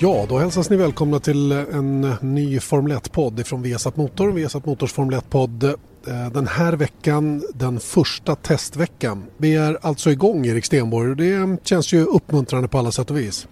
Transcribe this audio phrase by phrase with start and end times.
[0.00, 4.32] Ja, då hälsas ni välkomna till en ny Formel 1-podd från Viasat Motor.
[4.32, 9.24] Viasat Motors Formel 1-podd eh, den här veckan, den första testveckan.
[9.36, 13.18] Vi är alltså igång Erik Stenborg och det känns ju uppmuntrande på alla sätt och
[13.18, 13.48] vis.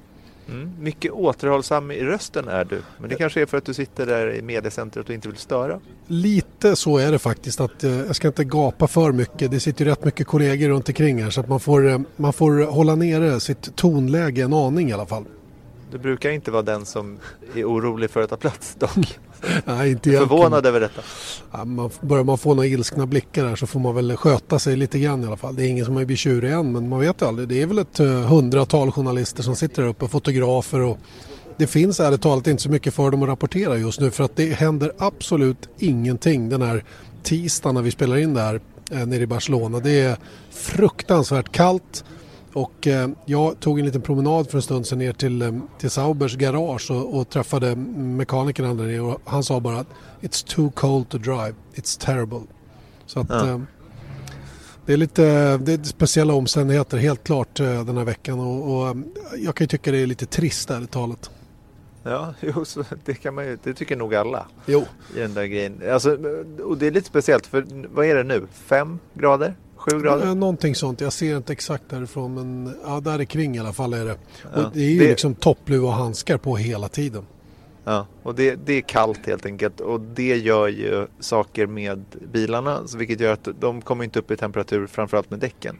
[0.48, 4.06] Mm, mycket återhållsam i rösten är du, men det kanske är för att du sitter
[4.06, 5.80] där i mediecentret och inte vill störa?
[6.06, 9.50] Lite så är det faktiskt att eh, jag ska inte gapa för mycket.
[9.50, 12.32] Det sitter ju rätt mycket kollegor runt omkring här så att man får, eh, man
[12.32, 15.24] får hålla nere sitt tonläge en aning i alla fall.
[15.90, 17.18] Du brukar inte vara den som
[17.54, 19.18] är orolig för att ta plats dock.
[19.64, 21.02] Nej, inte jag är förvånad över detta.
[21.52, 24.76] Ja, man, börjar man få några ilskna blickar där så får man väl sköta sig
[24.76, 25.56] lite grann i alla fall.
[25.56, 27.48] Det är ingen som har blivit tjurig än men man vet aldrig.
[27.48, 30.98] Det är väl ett uh, hundratal journalister som sitter där uppe, fotografer och
[31.56, 34.36] det finns ärligt talat inte så mycket för dem att rapportera just nu för att
[34.36, 36.84] det händer absolut ingenting den här
[37.22, 39.80] tisdagen när vi spelar in där eh, nere i Barcelona.
[39.80, 40.16] Det är
[40.50, 42.04] fruktansvärt kallt.
[42.56, 45.90] Och eh, jag tog en liten promenad för en stund sedan ner till, eh, till
[45.90, 49.86] Saubers garage och, och träffade mekanikern där nere och han sa bara att
[50.20, 52.40] It's too cold to drive, it's terrible.
[53.06, 53.48] Så att ja.
[53.48, 53.60] eh,
[54.86, 58.96] det är lite det är speciella omständigheter helt klart den här veckan och, och,
[59.36, 61.30] jag kan ju tycka det är lite trist ärligt talat.
[62.02, 64.46] Ja, jo, så det, kan man ju, det tycker nog alla.
[64.66, 64.84] Jo.
[65.16, 65.82] I den där grejen.
[65.92, 66.18] Alltså,
[66.62, 68.46] och det är lite speciellt för vad är det nu?
[68.52, 69.54] Fem grader?
[69.90, 70.34] Sju grader?
[70.34, 71.00] Någonting sånt.
[71.00, 74.16] Jag ser inte exakt därifrån men ja, där kring i alla fall är det.
[74.54, 75.08] Ja, och det är ju det...
[75.08, 77.26] liksom toppluva och handskar på hela tiden.
[77.84, 82.80] Ja, och det, det, är kallt helt enkelt och det gör ju saker med bilarna
[82.96, 85.78] vilket gör att de kommer inte upp i temperatur framförallt med däcken.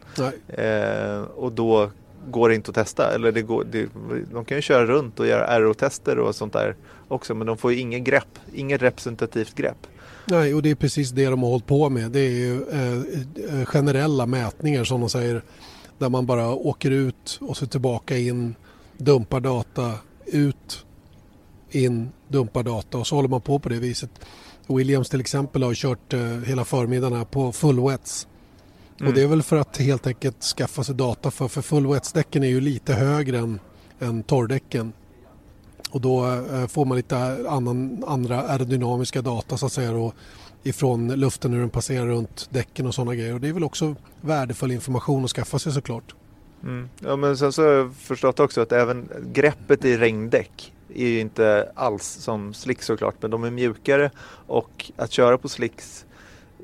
[0.48, 1.90] Eh, och då
[2.30, 3.14] går det inte att testa.
[3.14, 3.88] Eller det går, det,
[4.32, 6.76] de kan ju köra runt och göra RO-tester och sånt där
[7.08, 9.86] också men de får ju inget grepp, inget representativt grepp.
[10.24, 12.10] Nej, och det är precis det de har hållit på med.
[12.10, 15.42] Det är ju eh, eh, generella mätningar som de säger
[15.98, 18.54] där man bara åker ut och så tillbaka in,
[18.96, 19.92] dumpar data,
[20.26, 20.84] ut,
[21.70, 24.10] in, dumpar data och så håller man på på det viset.
[24.66, 28.26] Williams till exempel har kört eh, hela förmiddagen här på full wets.
[29.00, 29.08] Mm.
[29.08, 32.42] Och det är väl för att helt enkelt skaffa sig data för, för full wetsdäcken
[32.42, 33.60] är ju lite högre än,
[33.98, 34.92] än torrdäcken.
[35.90, 37.16] Och då eh, får man lite
[37.48, 40.12] annan, andra aerodynamiska data så att säga då,
[40.62, 43.34] ifrån luften hur den passerar runt däcken och sådana grejer.
[43.34, 46.14] Och det är väl också värdefull information att skaffa sig såklart.
[46.62, 46.88] Mm.
[46.98, 51.20] Ja men sen så har jag förstått också att även greppet i regndäck är ju
[51.20, 54.10] inte alls som slicks såklart men de är mjukare
[54.46, 56.05] och att köra på slicks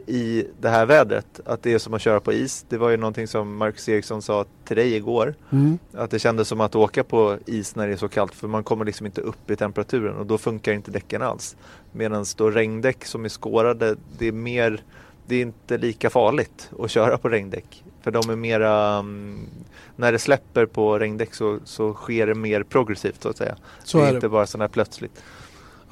[0.07, 1.41] i det här vädret.
[1.45, 2.65] Att det är som att köra på is.
[2.69, 5.35] Det var ju någonting som Marcus Eriksson sa till dig igår.
[5.51, 5.79] Mm.
[5.93, 8.65] Att det kändes som att åka på is när det är så kallt för man
[8.65, 11.57] kommer liksom inte upp i temperaturen och då funkar inte däcken alls.
[11.93, 14.83] Medan då regndäck som är skårade, det är mer
[15.27, 17.85] det är inte lika farligt att köra på regndäck.
[18.03, 19.49] För de är mera, um,
[19.97, 23.57] när det släpper på regndäck så, så sker det mer progressivt så att säga.
[23.85, 25.23] Så det är, är inte bara sådär plötsligt.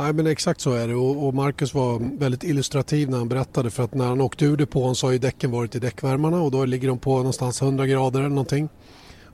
[0.00, 3.82] Nej men exakt så är det och, Marcus var väldigt illustrativ när han berättade för
[3.82, 6.64] att när han åkte ur depån så har ju däcken varit i däckvärmarna och då
[6.64, 8.68] ligger de på någonstans 100 grader eller någonting.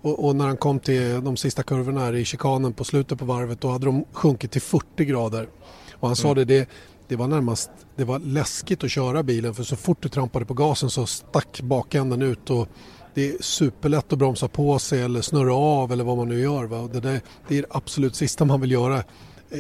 [0.02, 3.24] Och, och, när han kom till de sista kurvorna här i chikanen på slutet på
[3.24, 5.48] varvet då hade de sjunkit till 40 grader.
[5.92, 6.46] Och han sa mm.
[6.46, 6.68] det, det,
[7.08, 10.54] det var närmast det var läskigt att köra bilen för så fort du trampade på
[10.54, 12.68] gasen så stack bakänden ut och
[13.14, 16.64] det är superlätt att bromsa på sig eller snurra av eller vad man nu gör.
[16.64, 16.88] Va?
[16.92, 19.04] Det, där, det är det absolut sista man vill göra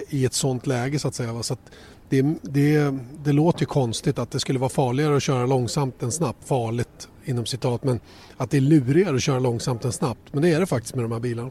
[0.08, 1.42] i ett sånt läge så att säga.
[1.42, 1.70] Så att
[2.08, 6.12] det, det, det låter ju konstigt att det skulle vara farligare att köra långsamt än
[6.12, 6.48] snabbt.
[6.48, 8.00] Farligt inom citat men
[8.36, 10.32] att det är lurigare att köra långsamt än snabbt.
[10.32, 11.50] Men det är det faktiskt med de här bilarna.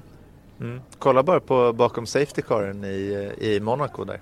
[0.59, 0.81] Mm.
[0.99, 4.21] Kolla bara på bakom safety caren i, i Monaco där.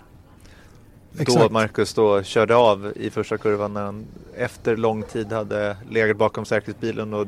[1.19, 1.39] Exakt.
[1.39, 4.05] Då Marcus då körde av i första kurvan när han
[4.35, 7.27] efter lång tid hade legat bakom säkerhetsbilen och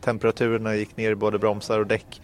[0.00, 2.22] temperaturerna gick ner i både bromsar och däck.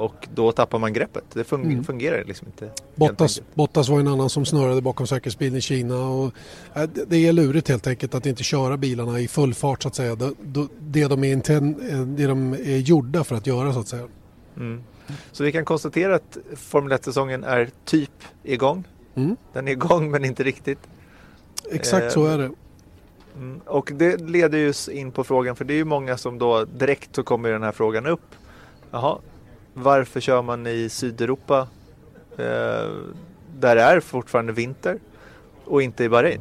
[0.00, 1.24] Och då tappar man greppet.
[1.32, 1.84] Det mm.
[1.84, 2.70] fungerar liksom inte.
[2.94, 6.08] Bottas, Bottas var en annan som snurrade bakom säkerhetsbilen i Kina.
[6.08, 6.32] Och,
[6.74, 9.94] äh, det är lurigt helt enkelt att inte köra bilarna i full fart så att
[9.94, 10.14] säga.
[10.14, 10.32] Det,
[10.80, 14.08] det, de, är inten, eh, det de är gjorda för att göra så att säga.
[14.56, 14.82] Mm.
[15.32, 18.84] Så vi kan konstatera att Formel 1-säsongen är typ igång.
[19.14, 19.36] Mm.
[19.52, 20.78] Den är igång men inte riktigt.
[21.70, 22.50] Exakt eh, så är det.
[23.36, 26.64] Mm, och det leder ju in på frågan, för det är ju många som då
[26.64, 28.34] direkt så kommer den här frågan upp.
[28.90, 29.18] Jaha,
[29.74, 31.68] varför kör man i Sydeuropa
[32.36, 32.90] eh,
[33.58, 34.98] där det är fortfarande vinter
[35.64, 36.40] och inte i Bahrain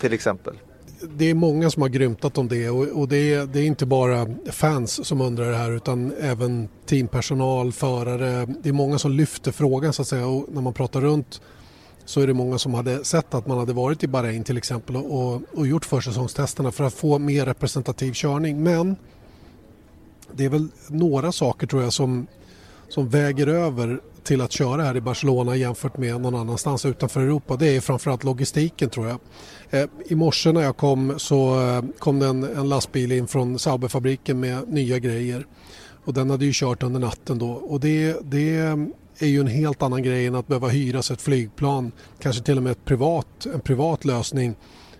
[0.00, 0.54] till exempel?
[1.00, 3.86] det är många som har grymtat om det och, och det, är, det, är, inte
[3.86, 8.46] bara fans som undrar det här utan även teampersonal, förare.
[8.62, 11.40] Det är många som lyfter frågan så att säga och när man pratar runt
[12.04, 14.96] så är det många som hade sett att man hade varit i Bahrain till exempel
[14.96, 18.62] och, och gjort försäsongstesterna för att få mer representativ körning.
[18.62, 18.96] Men
[20.32, 22.26] det är väl några saker tror jag som,
[22.88, 27.56] som väger över till att köra här i Barcelona jämfört med någon annanstans utanför Europa.
[27.56, 29.18] Det är framförallt logistiken tror jag.
[29.70, 33.58] Eh, I morse när jag kom så eh, kom det en, en lastbil in från
[33.58, 35.46] Sauberfabriken med nya grejer.
[36.04, 38.56] Och den hade ju kört under natten då och det, det
[39.18, 41.92] är ju en helt annan grej än att behöva hyra sig ett flygplan.
[42.18, 44.54] Kanske till och med ett privat, en privat lösning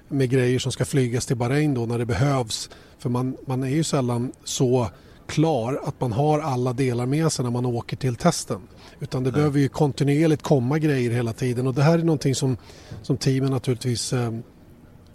[0.08, 2.70] med grejer som ska flygas till Bahrain då när det behövs.
[2.98, 4.90] För man, man är ju sällan så
[5.26, 8.60] klar att man har alla delar med sig när man åker till testen.
[9.00, 9.38] Utan det Nej.
[9.38, 12.56] behöver ju kontinuerligt komma grejer hela tiden och det här är någonting som,
[13.02, 14.32] som teamen naturligtvis eh,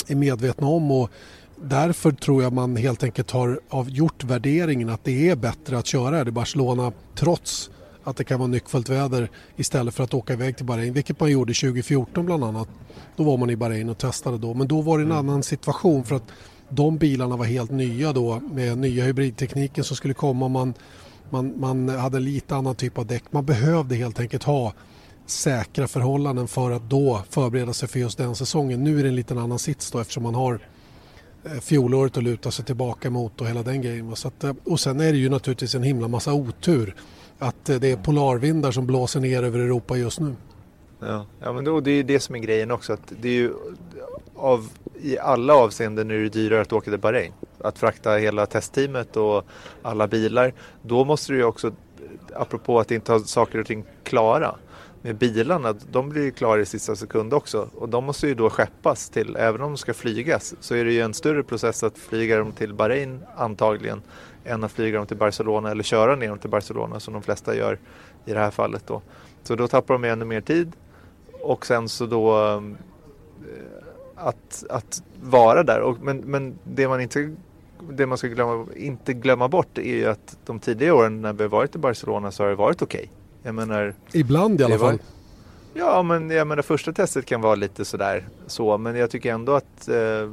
[0.08, 1.10] är medvetna om och
[1.64, 6.16] därför tror jag man helt enkelt har gjort värderingen att det är bättre att köra
[6.16, 7.70] här i Barcelona trots
[8.04, 11.32] att det kan vara nyckfullt väder istället för att åka iväg till Bahrain, vilket man
[11.32, 12.68] gjorde 2014 bland annat.
[13.16, 15.30] Då var man i Bahrain och testade då, men då var det en mm.
[15.30, 16.32] annan situation för att
[16.72, 20.48] de bilarna var helt nya då med nya hybridtekniken som skulle komma.
[20.48, 20.74] Man,
[21.30, 23.24] man, man hade lite annan typ av däck.
[23.32, 24.74] Man behövde helt enkelt ha
[25.26, 28.84] säkra förhållanden för att då förbereda sig för just den säsongen.
[28.84, 30.60] Nu är det en liten annan sits då eftersom man har
[31.44, 34.16] eh, fjolåret att luta sig tillbaka mot och hela den grejen.
[34.16, 36.96] Så att, eh, och sen är det ju naturligtvis en himla massa otur
[37.40, 40.36] att eh, det är polarvindar som blåser ner över Europa just nu.
[41.00, 42.94] Ja, ja men då, det är ju det som är grejen också.
[42.94, 43.54] Att det är ju
[44.42, 44.70] av,
[45.02, 47.34] I alla avseenden är det dyrare att åka till Bahrain.
[47.60, 49.46] Att frakta hela testteamet och
[49.82, 50.54] alla bilar.
[50.82, 51.72] Då måste du ju också,
[52.34, 54.56] apropå att inte ha saker och ting klara.
[55.02, 57.70] Med bilarna, de blir ju klara i sista sekund också.
[57.76, 60.94] Och de måste ju då skeppas till, även om de ska flygas, så är det
[60.94, 64.02] ju en större process att flyga dem till Bahrain antagligen
[64.46, 67.56] än att flyga dem till Barcelona eller köra ner dem till Barcelona som de flesta
[67.56, 67.80] gör
[68.26, 69.02] i det här fallet då.
[69.44, 70.72] Så då tappar de ännu mer tid
[71.42, 72.62] och sen så då eh,
[74.22, 75.82] att, att vara där.
[75.82, 77.36] Och, men, men det man inte
[77.90, 81.48] det man ska glömma, inte glömma bort är ju att de tidigare åren när vi
[81.48, 83.00] varit i Barcelona så har det varit okej.
[83.00, 83.10] Okay.
[83.44, 85.00] Jag menar, Ibland i alla fall.
[85.74, 89.54] ja, men jag menar första testet kan vara lite sådär så, men jag tycker ändå
[89.54, 90.30] att eh,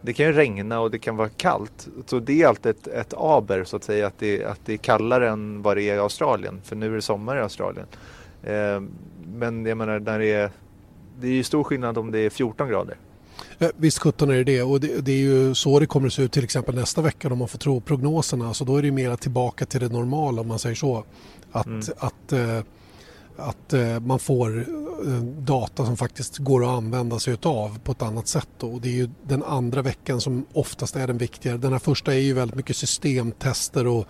[0.00, 1.88] det kan ju regna och det kan vara kallt.
[2.06, 4.76] Så det är alltid ett, ett aber så att säga att det, att det är
[4.76, 6.60] kallare än vad det är i Australien.
[6.64, 7.86] För nu är det sommar i Australien.
[8.42, 8.80] Eh,
[9.34, 10.50] men jag menar när det är,
[11.20, 12.96] det är ju stor skillnad om det är 14 grader.
[13.76, 16.22] Visst 17 är det det och det, det, är ju så det kommer att se
[16.22, 18.54] ut till exempel nästa vecka om man får tro prognoserna.
[18.54, 21.04] Så då är det mera tillbaka till det normala om man säger så.
[21.52, 21.80] Att, mm.
[21.98, 22.60] att eh,
[23.38, 28.02] att eh, man får eh, data som faktiskt går att använda sig utav på ett
[28.02, 28.62] annat sätt.
[28.62, 31.56] Och det är ju den andra veckan som oftast är den viktigare.
[31.56, 34.06] Den här första är ju väldigt mycket systemtester och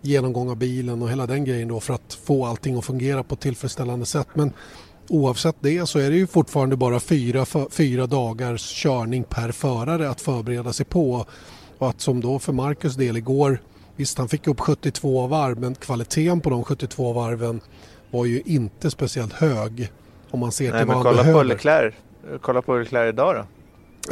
[0.00, 3.34] genomgång av bilen och hela den grejen då för att få allting att fungera på
[3.34, 4.28] ett tillfredsställande sätt.
[4.34, 4.52] Men
[5.10, 10.20] oavsett det så är det ju fortfarande bara fyra, fyra dagars körning per förare att
[10.20, 11.26] förbereda sig på.
[11.78, 13.58] Och att som då för Marcus del igår,
[13.96, 17.60] visst han fick upp 72 varv men kvaliteten på de 72 varven
[18.10, 19.92] var ju inte speciellt hög
[20.30, 21.40] om man ser Nej, till vad han kolla behöver.
[21.40, 21.94] På Leclerc,
[22.40, 23.44] kolla på Leclerc idag då.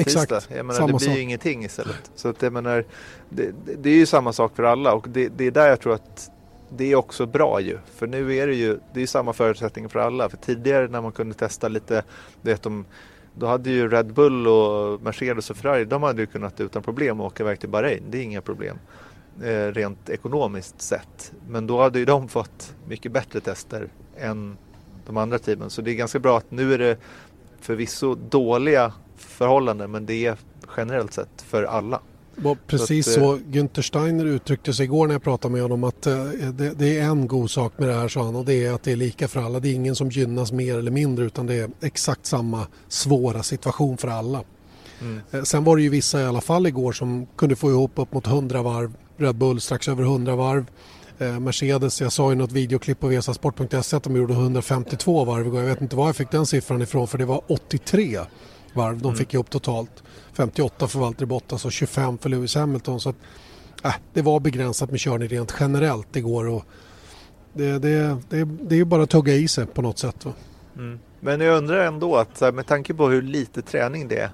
[0.01, 1.17] Exakt, jag menar, samma det blir sak.
[1.17, 2.11] ju ingenting istället.
[2.15, 2.85] Så att jag menar,
[3.29, 3.51] det,
[3.83, 6.31] det, är ju samma sak för alla och det, det, är där jag tror att
[6.71, 7.79] det är också bra ju.
[7.95, 10.29] För nu är det ju det är samma förutsättningar för alla.
[10.29, 12.03] För tidigare när man kunde testa lite,
[12.43, 12.85] vet de,
[13.35, 17.21] då hade ju Red Bull och Mercedes och Ferrari, de hade ju kunnat utan problem
[17.21, 18.03] åka iväg till Bahrain.
[18.11, 18.79] Det är inga problem
[19.43, 21.33] eh, rent ekonomiskt sett.
[21.49, 24.57] Men då hade ju de fått mycket bättre tester än
[25.07, 25.71] de andra teamen.
[25.71, 26.99] Så det är ganska bra att nu är det
[27.61, 30.37] förvisso dåliga förhållanden men det är
[30.77, 32.01] generellt sett för alla.
[32.67, 35.85] Precis så, att, så eh, Günther Steiner uttryckte sig igår när jag pratade med honom
[35.85, 38.67] att eh, det, det, är en god sak med det här sa han och det
[38.67, 39.61] är att det är lika för alla.
[39.61, 43.97] Det är ingen som gynnas mer eller mindre utan det är exakt samma svåra situation
[43.97, 44.43] för alla.
[45.01, 45.21] Mm.
[45.31, 48.13] Eh, sen var det ju vissa i alla fall igår som kunde få ihop upp
[48.13, 50.67] mot 100 varv Red Bull strax över 100 varv.
[51.41, 55.61] Mercedes, jag sa i något videoklipp på vesasport.se att de gjorde 152 varv igår.
[55.61, 58.19] Jag vet inte var jag fick den siffran ifrån för det var 83
[58.79, 59.17] varv de mm.
[59.17, 60.03] fick ihop totalt.
[60.33, 63.01] 58 för Valtteri Bottas och 25 för Lewis Hamilton.
[63.01, 63.17] Så att,
[63.85, 66.49] äh, det var begränsat med körning rent generellt igår.
[66.49, 66.65] Och
[67.53, 70.27] det, det, det, det är ju bara att tugga i sig på något sätt.
[70.77, 70.99] Mm.
[71.21, 74.31] Men jag undrar ändå att med tanke på hur lite träning det är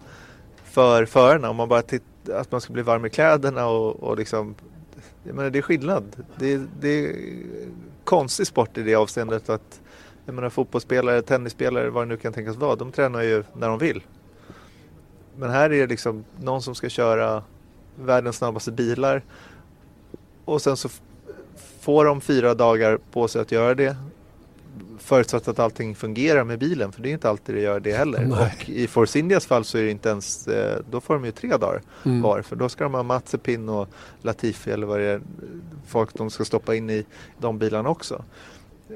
[0.64, 1.50] för förarna.
[1.50, 4.54] Om man bara tittar, att man ska bli varm i kläderna och, och liksom
[5.24, 6.04] jag menar, det är skillnad.
[6.38, 7.16] Det, det är
[8.04, 9.80] konstig sport i det avseendet att
[10.26, 13.78] jag menar, fotbollsspelare, tennisspelare, vad det nu kan tänkas vara, de tränar ju när de
[13.78, 14.02] vill.
[15.36, 17.42] Men här är det liksom någon som ska köra
[17.96, 19.22] världens snabbaste bilar
[20.44, 20.88] och sen så
[21.80, 23.96] får de fyra dagar på sig att göra det
[24.98, 28.20] förutsatt att allting fungerar med bilen för det är inte alltid det gör det heller.
[28.24, 28.54] Nej.
[28.62, 31.30] Och i Force Indias fall så är det inte ens, eh, då får de ju
[31.30, 32.22] tre dagar Mm.
[32.22, 33.88] var för då ska de ha Mazepin och
[34.22, 35.20] Latifi eller vad det är
[35.86, 37.04] folk de ska stoppa in i
[37.38, 38.24] de bilarna också.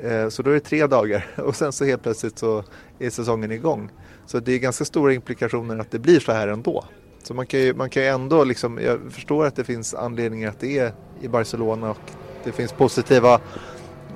[0.02, 2.64] Eh, Så då är det tre dagar och sen så helt plötsligt så
[2.98, 3.90] är säsongen igång.
[4.28, 6.84] Så det är ganska stora implikationer att det blir så här ändå.
[7.22, 10.48] Så man kan ju, man kan ju ändå liksom, jag förstår att det finns anledningar
[10.48, 12.10] att det är i Barcelona och
[12.44, 13.40] det finns positiva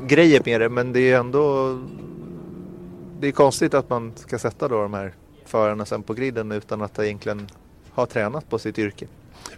[0.07, 1.79] grejer med det men det är ändå
[3.21, 5.15] det är konstigt att man ska sätta då de här
[5.45, 7.49] förarna sen på griden utan att egentligen
[7.91, 9.07] ha tränat på sitt yrke.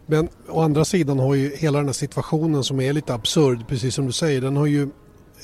[0.07, 3.95] Men å andra sidan har ju hela den här situationen som är lite absurd, precis
[3.95, 4.89] som du säger, den har ju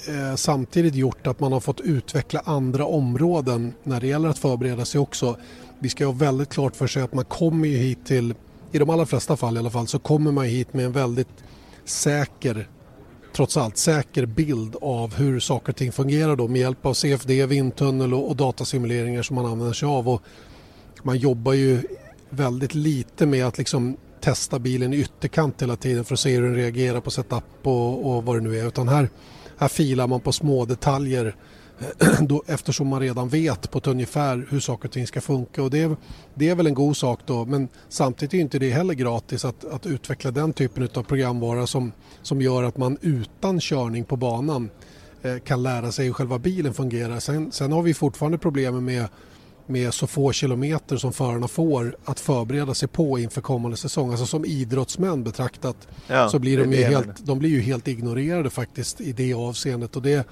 [0.08, 4.84] eh, samtidigt gjort att man har fått utveckla andra områden när det gäller att förbereda
[4.84, 5.36] sig också.
[5.78, 8.34] Vi ska ha väldigt klart för sig att man kommer ju hit till,
[8.72, 11.44] i de allra flesta fall i alla fall, så kommer man hit med en väldigt
[11.84, 12.68] säker
[13.32, 17.46] trots allt säker bild av hur saker och ting fungerar då med hjälp av CFD,
[17.46, 20.08] vindtunnel och, och datasimuleringar som man använder sig av.
[20.08, 20.22] Och
[21.02, 21.82] man jobbar ju
[22.30, 26.42] väldigt lite med att liksom testa bilen i ytterkant hela tiden för att se hur
[26.42, 28.66] den reagerar på setup och, och vad det nu är.
[28.66, 29.08] Utan här,
[29.60, 31.36] här filar man på små detaljer
[31.78, 35.62] eh, då, eftersom man redan vet på ett ungefär hur saker och ting ska funka.
[35.62, 35.96] Och det, är,
[36.34, 39.64] det är väl en god sak då men samtidigt är inte det heller gratis att,
[39.64, 44.70] att utveckla den typen av programvara som, som gör att man utan körning på banan
[45.22, 47.20] eh, kan lära sig hur själva bilen fungerar.
[47.20, 49.08] Sen, sen har vi fortfarande problemen med
[49.70, 54.10] med så få kilometer som förarna får att förbereda sig på inför kommande säsong.
[54.10, 58.50] Alltså som idrottsmän betraktat Ja, så blir de ju, helt, de blir ju helt ignorerade
[58.50, 59.96] faktiskt i det avseendet.
[59.96, 60.28] Och det,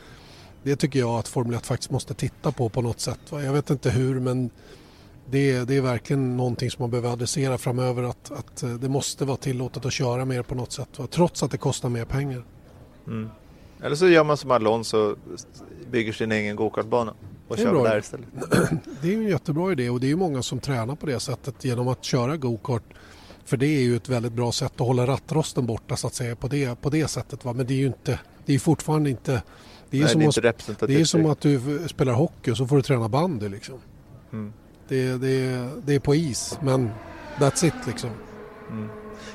[0.62, 3.20] det tycker jag att Formel 1 faktiskt måste titta på på något sätt.
[3.30, 4.50] Jag vet inte hur men
[5.30, 9.24] det, det är verkligen någonting som man behöver adressera framöver att, att eh, det måste
[9.24, 10.98] vara tillåtet att köra mer på något sätt.
[11.10, 12.44] Trots att det kostar mer pengar.
[13.06, 13.28] Mm.
[13.82, 15.16] Eller så gör man som Alonso,
[15.90, 17.14] bygger sin egen gokartbana
[17.48, 17.84] och Det är kör bra.
[17.84, 18.28] där istället.
[19.02, 21.88] Det är en jättebra idé och det är många som tränar på det sättet genom
[21.88, 22.82] att köra go-kart.
[23.44, 26.36] För det är ju ett väldigt bra sätt att hålla rattrosten borta så att säga
[26.36, 27.44] på det, på det sättet.
[27.44, 27.52] Va?
[27.52, 29.42] Men det är ju inte, det är fortfarande inte
[29.90, 32.56] det är, Nej, som det är att, det är som att du spelar hockey och
[32.56, 33.74] så får du träna bandy liksom.
[34.32, 34.52] Mm.
[34.88, 36.90] Det, det, det är på is men
[37.38, 38.10] that's it liksom.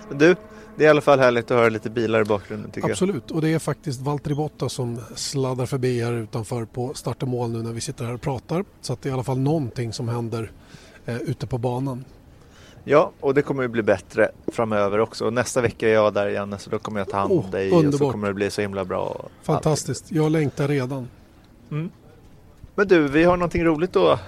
[0.10, 0.36] Men du,
[0.75, 3.42] det är i alla fall härligt att höra lite bilar i bakgrunden tycker Absolut och
[3.42, 7.63] det är faktiskt Valtteri Bottas som sladdar förbi här utanför på start och mål nu
[7.63, 8.65] när vi sitter här och pratar.
[8.82, 10.51] Så att det är i alla fall någonting som händer
[11.06, 12.06] eh, ute på banan.
[12.84, 13.00] jag.
[13.00, 15.25] Ja, och det kommer ju bli bättre framöver också.
[15.25, 17.50] Och nästa vecka är jag där Janne, så då kommer jag ta hand om Oh,
[17.51, 18.12] dig och så underbart.
[18.12, 19.25] kommer det bli så himla bra.
[19.42, 20.98] Fantastiskt, jag längtar redan.
[20.98, 21.08] allting.
[21.72, 21.89] Mm.
[22.75, 24.20] Men du, vi har någonting roligt att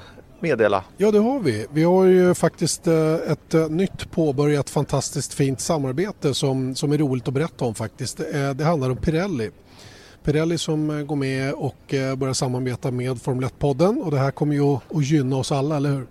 [0.47, 0.83] meddela.
[0.97, 1.65] Ja det har vi.
[1.71, 6.97] Vi har ju faktiskt eh, ett eh, nytt påbörjat fantastiskt fint samarbete som, som är
[6.97, 8.19] roligt att berätta om faktiskt.
[8.19, 9.49] Eh, Det handlar om Pirelli.
[10.23, 14.61] Pirelli som går med och börjar samarbeta med Formel 1-podden och det här kommer ju
[14.61, 16.07] att, att gynna oss alla, eller hur?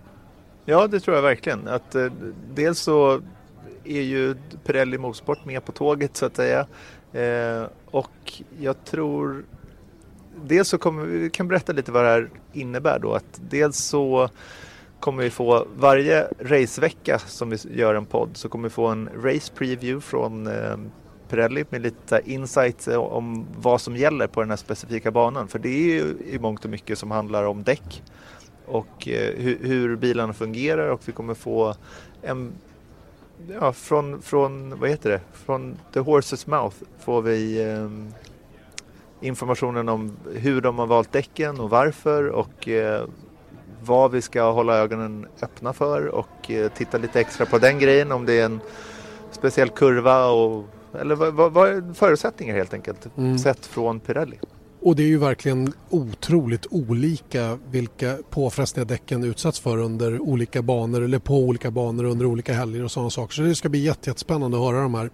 [0.65, 1.67] Ja, det tror jag verkligen.
[1.67, 2.07] Att, eh,
[2.55, 3.21] dels så
[3.85, 6.67] är ju Pirelli Motorsport med på tåget så att säga.
[7.13, 9.43] Eh, och jag tror...
[10.43, 13.13] Dels så kommer vi kan berätta lite vad det här innebär då.
[13.13, 14.29] Att dels så
[14.99, 19.09] kommer vi få varje racevecka som vi gör en podd så kommer vi få en
[19.23, 20.77] race preview från eh,
[21.29, 25.47] Pirelli med lite insight eh, om vad som gäller på den här specifika banan.
[25.47, 28.03] För det är ju i mångt och mycket som handlar om däck
[28.65, 31.75] och eh, hur, hur bilarna fungerar och vi kommer få
[32.21, 32.51] en
[33.59, 35.21] Ja, från, från, vad heter det?
[35.33, 37.89] Från the horse's mouth får vi eh,
[39.21, 43.05] informationen om hur de har valt däcken och varför och eh,
[43.83, 48.11] vad vi ska hålla ögonen öppna för och eh, titta lite extra på den grejen
[48.11, 48.59] om det är en
[49.31, 50.65] speciell kurva och
[51.01, 53.37] eller vad, vad, vad är förutsättningar helt enkelt Mm.
[53.39, 54.39] sett från Pirelli.
[54.81, 61.01] Och det är ju verkligen otroligt olika vilka påfrestningar däcken utsätts för under olika banor
[61.01, 63.33] eller på olika banor under olika helger och sådana saker.
[63.33, 65.09] Så det ska bli jätte- jättespännande att höra de här.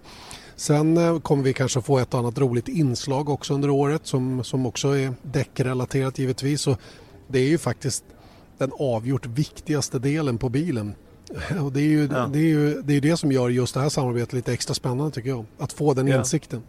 [0.62, 4.66] Sen eh, kommer vi kanske få ett annat roligt inslag också under året som, som
[4.66, 6.66] också är däckrelaterat givetvis.
[6.66, 6.80] Och
[7.28, 8.04] det är ju faktiskt
[8.58, 10.94] den avgjort viktigaste delen på bilen.
[11.62, 12.26] Och det är ju Ja.
[12.32, 15.10] det, är ju, det, är det som gör just det här samarbetet lite extra spännande
[15.10, 15.44] tycker jag.
[15.58, 16.18] Att få den Ja.
[16.18, 16.62] insikten.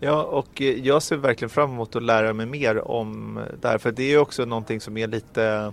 [0.00, 3.78] Ja, och eh, jag ser verkligen fram emot att lära mig mer om det här.
[3.78, 5.72] För det är ju också någonting som är lite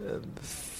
[0.00, 0.16] eh,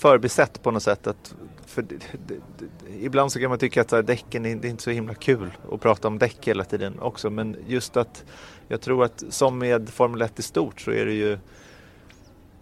[0.00, 1.06] förbisett på något sätt.
[1.06, 1.34] Att,
[1.70, 1.96] för det,
[2.26, 2.66] det, det,
[3.00, 5.50] ibland så kan man tycka att här, däcken är, det är inte så himla kul
[5.72, 7.30] att prata om däck hela tiden också.
[7.30, 8.24] Men just att
[8.68, 11.38] jag tror att som med Formel 1 i stort så är det ju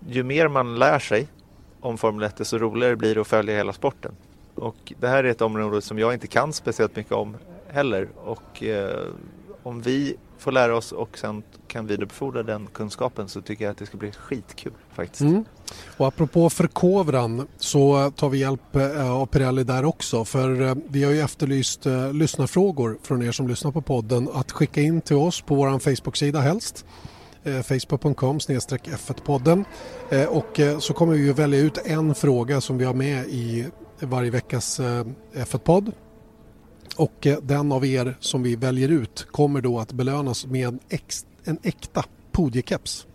[0.08, 1.28] ju mer man lär sig
[1.80, 4.14] om Formel 1 så roligare blir det att följa hela sporten.
[4.54, 7.36] Och det här är ett område som jag inte kan speciellt mycket om
[7.68, 8.08] heller.
[8.16, 9.06] Och eh,
[9.62, 13.78] om vi får lära oss och sen kan vidarebefordra den kunskapen så tycker jag att
[13.78, 15.20] det ska bli skitkul faktiskt.
[15.20, 15.44] Mm.
[15.96, 20.24] Och apropå förkovran så tar vi hjälp eh, av Pirelli där också.
[20.24, 24.52] För eh, vi har ju efterlyst eh, lyssnarfrågor från er som lyssnar på podden att
[24.52, 26.84] skicka in till oss på vår Facebook-sida helst.
[27.44, 29.64] Facebook.com F1-podden
[30.28, 33.66] och så kommer vi att välja ut en fråga som vi har med i
[34.00, 34.80] varje veckas
[35.34, 35.92] F1-podd
[36.96, 40.78] och den av er som vi väljer ut kommer då att belönas med
[41.44, 43.06] en äkta podiekeps.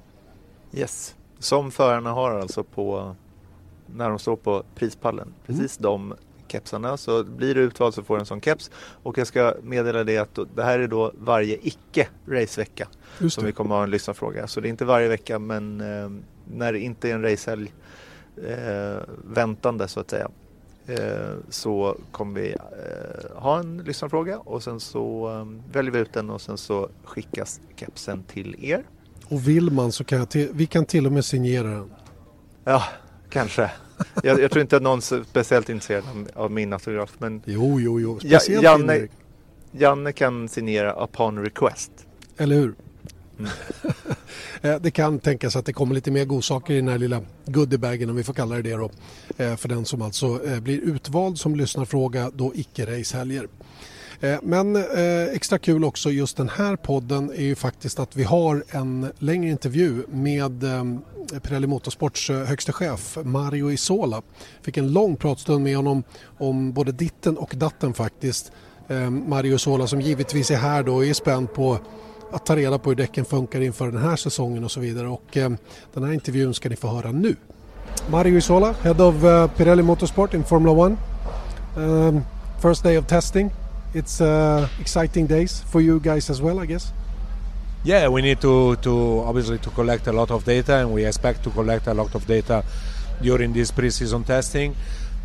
[0.73, 3.15] Yes, som förarna har alltså på
[3.95, 5.27] när de står på prispallen.
[5.27, 5.33] Mm.
[5.45, 5.83] Precis mm.
[5.83, 6.15] de
[6.47, 6.97] kepsarna.
[6.97, 8.71] Så blir du utvald så får du en sån keps.
[9.03, 12.87] Och jag ska meddela det att det här är då varje icke racevecka
[13.29, 14.47] som vi kommer att ha en lyssnarfråga.
[14.47, 16.09] Så det är inte varje vecka men eh,
[16.57, 17.73] när det inte är en racehelg
[18.47, 20.29] eh, väntande så att säga
[20.85, 26.13] Eh, så kommer vi eh, ha en lyssnarfråga och sen så eh, väljer vi ut
[26.13, 28.83] den och sen så skickas kepsen till er.
[29.33, 31.91] Och vill man så kan till, vi kan till och med signera den.
[32.63, 32.83] Ja,
[33.29, 33.71] kanske.
[34.23, 37.11] Jag, jag tror inte att någon är speciellt intresserad av min autograf.
[37.17, 38.19] Men jo, jo, jo.
[38.19, 39.07] Speciellt Janne,
[39.71, 41.91] Janne kan signera upon request.
[42.37, 42.75] Eller hur?
[43.39, 43.51] Mm.
[44.61, 48.09] Eh, det kan tänkas att det kommer lite mer godsaker i den här lilla goodiebagen
[48.09, 48.91] om vi får kalla det det då.
[49.37, 53.47] Eh, för den som alltså eh, blir utvald som lyssnarfråga då icke-racehelger.
[54.23, 58.23] Eh, men eh, extra kul också just den här podden är ju faktiskt att vi
[58.23, 60.83] har en längre intervju med eh,
[61.39, 64.21] Pirelli Motorsports högste chef Mario Isola.
[64.61, 66.03] Fick en lång pratstund med honom
[66.37, 68.51] om både ditten och datten faktiskt.
[69.27, 71.77] Mario Isola som givetvis är här då och är spänd på
[72.31, 75.07] att ta reda på hur däcken funkar inför den här säsongen och så vidare.
[75.07, 75.23] Och
[75.93, 77.35] den här intervjun ska ni få höra nu.
[78.11, 79.15] Mario Isola, Head of
[79.57, 80.97] Pirelli Motorsport in Formula 1.
[81.77, 82.21] Um,
[82.61, 83.51] first day of testing.
[83.93, 86.91] It's uh, exciting days for you guys as well, I guess.
[87.83, 91.43] Yeah, we need to, to obviously to collect a lot of data, and we expect
[91.43, 92.63] to collect a lot of data
[93.21, 94.75] during this pre-season testing.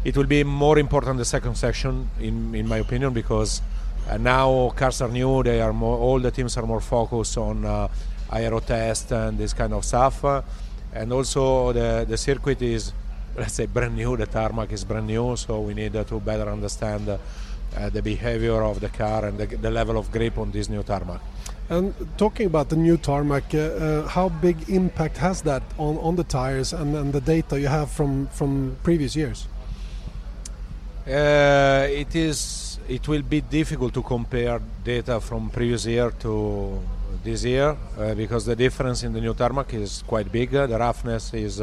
[0.04, 3.62] It will be more important the second section, in in my opinion, because
[4.08, 5.98] And now cars are new; they are more.
[5.98, 7.88] All the teams are more focused on uh,
[8.32, 10.24] aero test and this kind of stuff.
[10.24, 10.40] Uh,
[10.94, 12.92] and also the the circuit is,
[13.36, 14.16] let's say, brand new.
[14.16, 17.06] The tarmac is brand new, so we need uh, to better understand
[17.76, 20.82] uh, the behavior of the car and the, the, level of grip on this new
[20.82, 21.20] tarmac.
[21.68, 26.16] And talking about the new tarmac, uh, uh, how big impact has that on, on
[26.16, 29.46] the tires and, and the data you have from from previous years?
[31.06, 36.78] it is it will be difficult to compare data from previous year to
[37.22, 40.54] this year uh, because the difference in the new tarmac is quite big.
[40.54, 41.60] Uh, the roughness is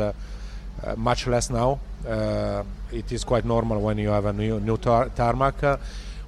[0.83, 1.79] uh, uh much less now.
[2.07, 5.63] Uh, it is quite normal when you have a new, new tar- tarmac.
[5.63, 5.77] Uh,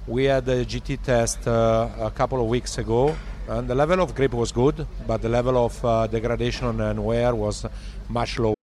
[0.06, 3.14] we had a GT test a couple of weeks ago,
[3.48, 7.66] and the level of grip was good, but the level of degradation and wear was
[8.08, 8.57] much lower.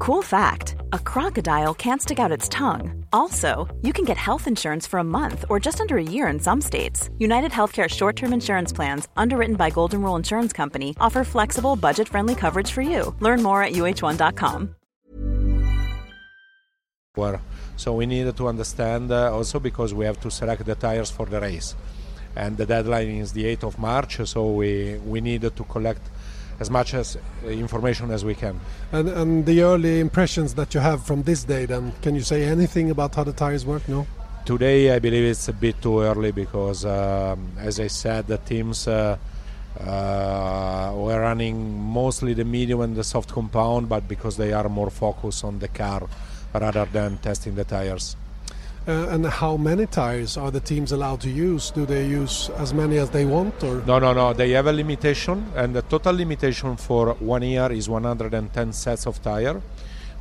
[0.00, 3.04] Cool fact a crocodile can't stick out its tongue.
[3.12, 6.40] Also, you can get health insurance for a month or just under a year in
[6.40, 7.10] some states.
[7.18, 12.08] United Healthcare short term insurance plans, underwritten by Golden Rule Insurance Company, offer flexible, budget
[12.08, 13.14] friendly coverage for you.
[13.20, 14.74] Learn more at uh1.com.
[17.76, 21.26] So, we needed to understand uh, also because we have to select the tires for
[21.26, 21.74] the race.
[22.34, 26.00] And the deadline is the 8th of March, so we, we needed to collect
[26.60, 28.60] as much as uh, information as we can.
[28.92, 32.44] And, and the early impressions that you have from this day, then, can you say
[32.44, 33.88] anything about how the tires work?
[33.88, 34.06] No.
[34.44, 38.86] Today, I believe it's a bit too early because, um, as I said, the teams
[38.86, 39.16] uh,
[39.78, 44.90] uh, were running mostly the medium and the soft compound, but because they are more
[44.90, 46.08] focused on the car
[46.52, 48.16] rather than testing the tires.
[48.90, 51.70] Uh, and how many tires are the teams allowed to use?
[51.70, 54.32] Do they use as many as they want, or no, no, no?
[54.32, 59.22] They have a limitation, and the total limitation for one year is 110 sets of
[59.22, 59.62] tire.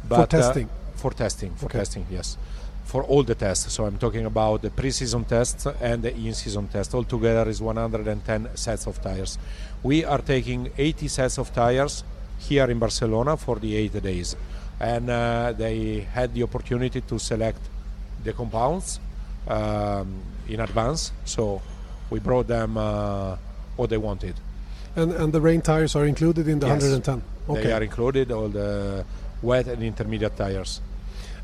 [0.08, 0.68] But, for uh, testing.
[0.68, 1.80] Uh, for testing, for okay.
[1.80, 2.38] testing, yes,
[2.86, 3.74] for all the tests.
[3.74, 6.94] So I'm talking about the pre-season tests and the in-season test.
[6.94, 9.40] Altogether is 110 sets of tires.
[9.82, 12.04] We are taking 80 sets of tires
[12.38, 14.36] here in Barcelona for the eight days,
[14.80, 17.62] and uh, they had the opportunity to select
[18.24, 19.00] the compounds
[19.48, 21.62] um, in advance, so
[22.10, 23.38] we brought them uh,
[23.76, 24.36] what they wanted.
[24.96, 26.82] And and the rain tires are included in the yes.
[26.82, 27.22] 110.
[27.50, 27.64] Okay.
[27.64, 28.32] They are included.
[28.32, 29.06] All the
[29.42, 30.82] wet and intermediate tires.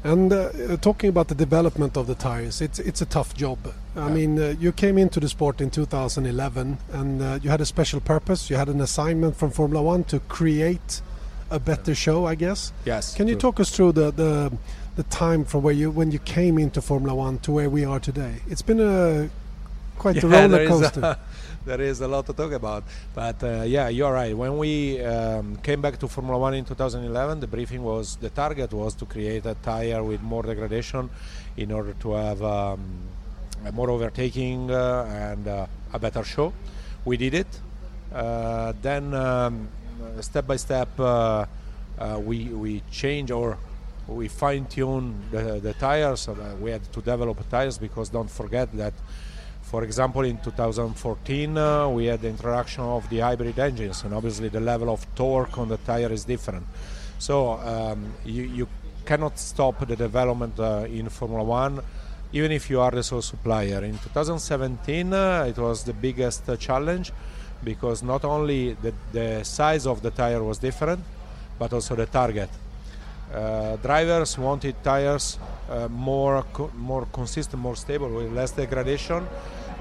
[0.03, 3.57] And uh, talking about the development of the tires, it's it's a tough job.
[3.95, 7.65] I mean, uh, you came into the sport in 2011, and uh, you had a
[7.65, 8.49] special purpose.
[8.49, 11.01] You had an assignment from Formula One to create
[11.49, 12.71] a better show, I guess.
[12.85, 13.15] Yes.
[13.15, 13.51] Can you true.
[13.51, 14.51] talk us through the, the
[14.95, 17.99] the time from where you when you came into Formula One to where we are
[17.99, 18.35] today?
[18.47, 19.29] It's been a
[19.97, 20.99] quite a Yeah, roller there is coaster.
[21.03, 21.17] a-
[21.65, 22.83] there is a lot to talk about.
[23.13, 24.35] But uh, yeah, you're right.
[24.35, 28.71] When we um, came back to Formula One in 2011, the briefing was the target
[28.73, 31.09] was to create a tire with more degradation
[31.57, 32.79] in order to have um,
[33.65, 36.53] a more overtaking uh, and uh, a better show.
[37.03, 37.47] We did it.
[38.13, 39.67] Uh, then um,
[40.21, 41.45] step by step, uh,
[41.99, 43.57] uh, we we change or
[44.07, 46.27] we fine tune the, the tires.
[46.27, 48.93] Uh, we had to develop tires because don't forget that
[49.65, 54.47] for example, in 2014, uh, we had the introduction of the hybrid engines, and obviously
[54.47, 56.65] the level of torque on the tire is different.
[57.17, 58.67] So um, you, you
[59.05, 61.81] cannot stop the development uh, in Formula One,
[62.31, 63.83] even if you are the sole supplier.
[63.83, 67.11] In 2017, uh, it was the biggest uh, challenge
[67.63, 71.03] because not only the, the size of the tire was different,
[71.57, 72.49] but also the target.
[73.33, 79.27] Uh, drivers wanted tires uh, more co- more consistent, more stable, with less degradation,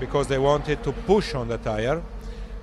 [0.01, 2.03] because they wanted to push on the tire,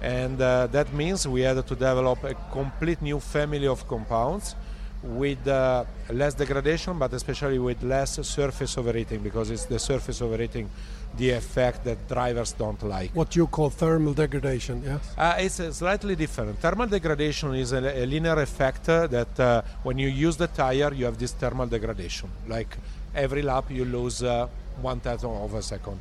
[0.02, 4.56] and uh, that means we had to develop a complete new family of compounds
[5.04, 10.70] with uh, less degradation, but especially with less surface overheating, because it's the surface overheating
[11.18, 13.12] the effect that drivers don't like.
[13.14, 15.14] what you call thermal degradation, yes?
[15.18, 16.58] Uh, it's uh, slightly different.
[16.60, 20.94] Thermal degradation is a, a linear effect uh, that uh, when you use the tire,
[20.94, 22.30] you have this thermal degradation.
[22.48, 22.78] Like
[23.14, 24.48] every lap, you lose uh,
[24.82, 26.00] one tenth of a second.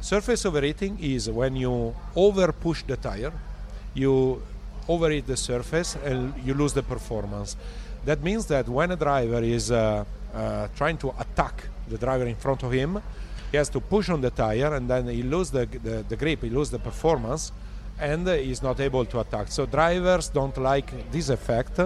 [0.00, 3.32] Surface overheating is when you over push the tire,
[3.94, 4.42] you
[4.88, 7.56] overheat the surface and you lose the performance.
[8.04, 12.36] That means that when a driver is uh, uh, trying to attack the driver in
[12.36, 13.02] front of him,
[13.54, 16.42] he has to push on the tire and then he loses the, the, the grip,
[16.42, 17.52] he loses the performance,
[18.00, 19.46] and he's not able to attack.
[19.46, 21.78] So drivers don't like this effect.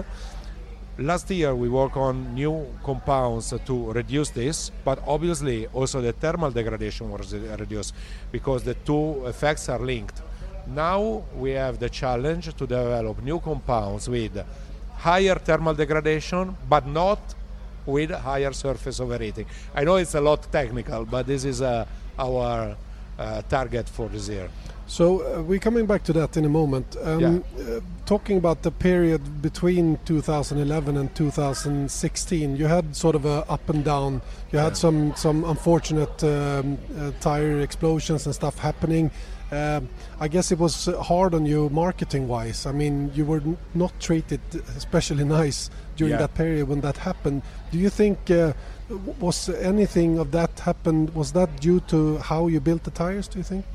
[0.97, 6.49] Last year we worked on new compounds to reduce this, but obviously also the thermal
[6.49, 7.93] degradation was reduced
[8.31, 10.23] because the two effects are linked.
[10.65, 14.43] Now we have the challenge to develop new compounds with
[14.97, 17.19] higher thermal degradation, but not
[17.89, 19.45] with higher surface overheating.
[19.75, 21.85] I know it's a lot technical, but this is uh,
[22.17, 22.75] our
[23.17, 24.49] uh, target for this year.
[24.87, 26.95] So uh, we're coming back to that in a moment.
[27.03, 33.45] Um, uh, talking about the period between 2011 and 2016, you had sort of a
[33.49, 34.21] up and down.
[34.51, 39.11] You had some some unfortunate um, uh, tire explosions and stuff happening.
[39.51, 39.89] Um
[40.21, 42.65] I guess it was hard on you marketing wise.
[42.65, 43.41] I mean, you were
[43.73, 44.41] not treated
[44.77, 46.19] especially nice during Yeah.
[46.27, 47.41] that period when that happened.
[47.71, 48.53] Do you think uh,
[49.19, 51.13] was anything of that happened?
[51.13, 53.27] Was that due to how you built the tires?
[53.27, 53.65] Do you think?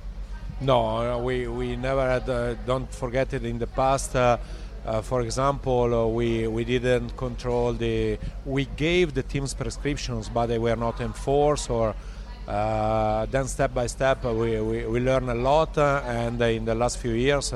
[0.61, 4.17] No, we, we never had, uh, don't forget it in the past.
[4.17, 4.39] Uh,
[4.87, 10.47] uh, for example, uh, we, we didn't control the, we gave the teams prescriptions, but
[10.47, 11.95] they were not enforced or
[12.47, 16.99] uh, then step by step we, we, we learn a lot and in the last
[16.99, 17.55] few years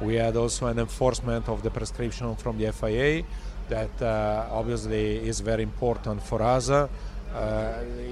[0.00, 3.24] we had also an enforcement of the prescription from the FIA
[3.68, 6.70] that uh, obviously is very important for us.
[6.70, 6.88] Uh,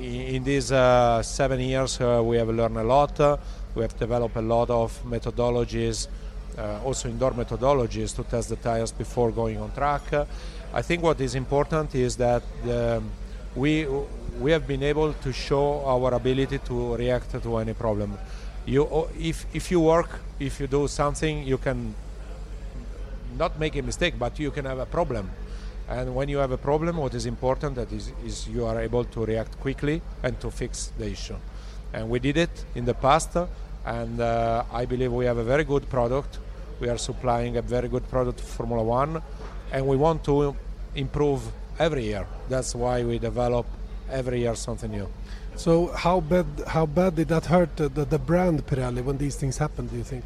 [0.01, 3.19] in, these uh, seven years uh, we have learned a lot.
[3.75, 6.09] We have developed a lot of methodologies,
[6.59, 10.03] uh, also indoor methodologies to test the tires before going on track.
[10.73, 13.11] I think what is important is that um,
[13.55, 13.87] we
[14.41, 18.19] we have been able to show our ability to react to any problem.
[18.67, 20.09] You, if if you work,
[20.41, 21.95] if you do something, you can
[23.37, 25.31] not make a mistake, but you can have a problem.
[25.89, 29.05] And when you have a problem, what is important that is, is you are able
[29.05, 31.37] to react quickly and to fix the issue.
[31.93, 33.37] And we did it in the past,
[33.85, 36.39] and uh, I believe we have a very good product.
[36.81, 39.23] We are supplying a very good product to Formula One,
[39.73, 40.57] and we want to
[40.95, 41.43] improve
[41.79, 42.27] every year.
[42.49, 43.67] That's why we develop
[44.11, 45.09] every year something new.
[45.57, 49.37] So how bad how bad did that hurt the, the, the brand Pirelli when these
[49.37, 49.91] things happened?
[49.91, 50.25] Do you think?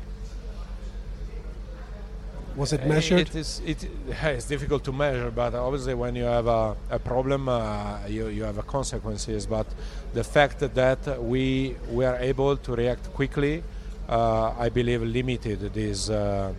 [2.57, 3.21] Was it measured?
[3.21, 3.63] It is.
[3.65, 8.27] It, it's difficult to measure, but obviously, when you have a, a problem, uh, you
[8.29, 9.47] you have a consequences.
[9.47, 9.67] But
[10.13, 13.63] the fact that we were able to react quickly,
[14.09, 16.53] uh, I believe, limited this uh,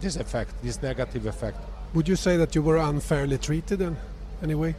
[0.00, 1.58] this effect, this negative effect.
[1.92, 3.96] Would you say that you were unfairly treated in
[4.42, 4.74] any way?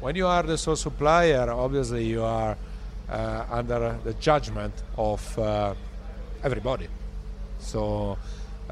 [0.00, 2.56] When you are the sole supplier, obviously you are
[3.08, 5.74] uh, under the judgment of uh,
[6.44, 6.86] everybody.
[7.58, 8.16] So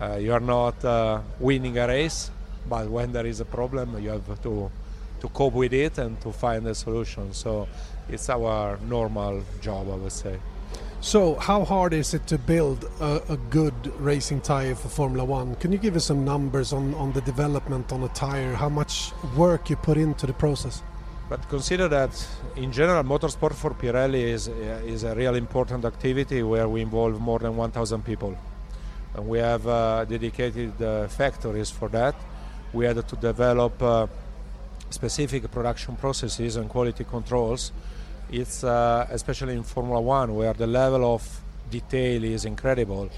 [0.01, 2.31] uh, you are not uh, winning a race,
[2.69, 4.71] but when there is a problem, you have to
[5.21, 7.33] to cope with it and to find a solution.
[7.33, 7.67] So
[8.09, 10.39] it's our normal job, I would say.
[11.01, 15.55] So, how hard is it to build a, a, good racing tire for Formula One?
[15.57, 18.55] Can you give us some numbers on, on the development on a tire?
[18.55, 20.83] How much work you put into the process?
[21.29, 26.69] But consider that in general, motorsport for Pirelli is, is a real important activity where
[26.69, 28.39] we involve more than 1,000 people.
[29.15, 32.15] And we have uh, dedicated uh, factories for that.
[32.73, 34.07] We had to develop uh,
[34.91, 37.73] specific production processes and quality controls.
[38.31, 43.11] It's uh, especially in Formula One where the level of detail is incredible.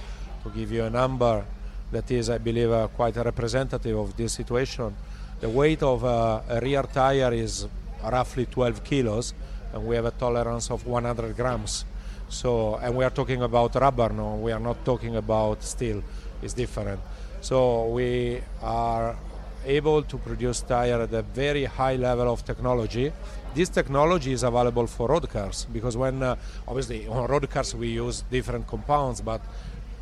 [0.44, 1.44] To give you a number
[1.92, 4.94] that is, I believe, uh, quite representative of this situation,
[5.40, 7.66] the weight of uh, a rear tire is
[8.02, 9.34] roughly 12 kilos,
[9.72, 11.84] and we have a tolerance of 100 grams.
[12.28, 14.36] So, and we are talking about rubber now.
[14.36, 16.02] We are not talking about steel.
[16.42, 17.00] It's different.
[17.40, 19.16] So we are
[19.64, 23.12] able to produce tire at a very high level of technology.
[23.54, 27.88] This technology is available for road cars because when uh, obviously on road cars we
[27.88, 29.40] use different compounds, but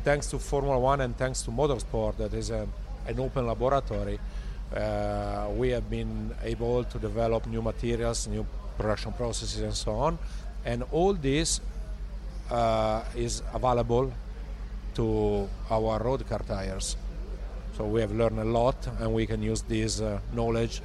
[0.03, 2.67] thanks to Formula One and thanks to motorsport, that is a,
[3.07, 4.19] an open laboratory,
[4.75, 8.45] uh, we have been able to develop new materials, new
[8.77, 10.17] production processes, and so on.
[10.65, 11.61] And all this
[12.51, 14.11] uh, is available
[14.95, 16.97] to our road car tires.
[17.77, 20.81] So we have learned a lot, and we can use this uh, knowledge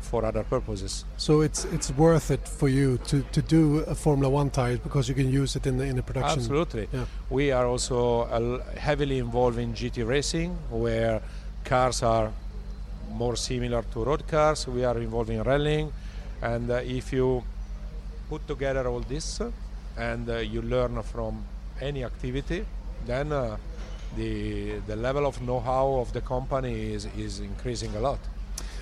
[0.00, 1.04] for other purposes.
[1.16, 5.08] So it's it's worth it for you to, to do a Formula One tire because
[5.08, 6.38] you can use it in the in the production.
[6.38, 6.88] Absolutely.
[6.92, 7.04] Yeah.
[7.30, 11.20] We are also uh, heavily involved in GT racing, where
[11.64, 12.32] cars are
[13.10, 14.66] more similar to road cars.
[14.66, 15.92] We are involved in rallying,
[16.42, 17.42] and uh, if you
[18.28, 19.40] put together all this
[19.96, 21.44] and uh, you learn from
[21.80, 22.64] any activity,
[23.06, 23.56] then uh,
[24.16, 28.18] the the level of know-how of the company is is increasing a lot.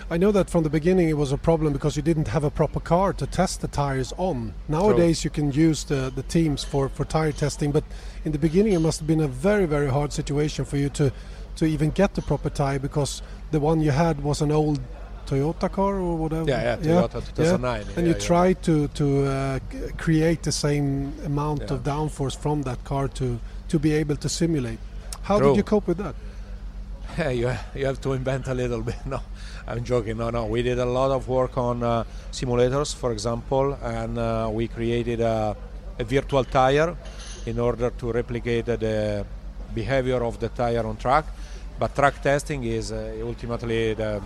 [0.09, 2.51] I know that from the beginning it was a problem because you didn't have a
[2.51, 4.55] proper car to test the tires on.
[4.69, 5.27] Nowadays True.
[5.27, 7.83] you can use the, the teams for, for tire testing, but
[8.25, 11.13] in the beginning it must have been a very very hard situation for you to
[11.57, 14.81] to even get the proper tire because the one you had was an old
[15.27, 16.49] Toyota car or whatever.
[16.49, 17.35] Yeah, yeah, Toyota yeah.
[17.35, 17.81] 2009.
[17.81, 17.93] Yeah.
[17.97, 19.59] And yeah, you tried to to uh,
[19.99, 24.79] create the same amount of downforce from that car to to be able to simulate.
[25.23, 25.49] How True.
[25.49, 26.15] did you cope with that?
[27.19, 29.01] Yeah, you you have to invent a little bit.
[29.05, 29.21] No,
[29.67, 30.19] I'm joking.
[30.19, 34.49] No, no, we did a lot of work on uh, simulators, for example, and uh,
[34.53, 35.57] we created a,
[35.99, 36.97] a virtual tire
[37.47, 39.25] in order to replicate the
[39.75, 41.25] behavior of the tire on track
[41.79, 44.23] but track testing is uh, ultimately the,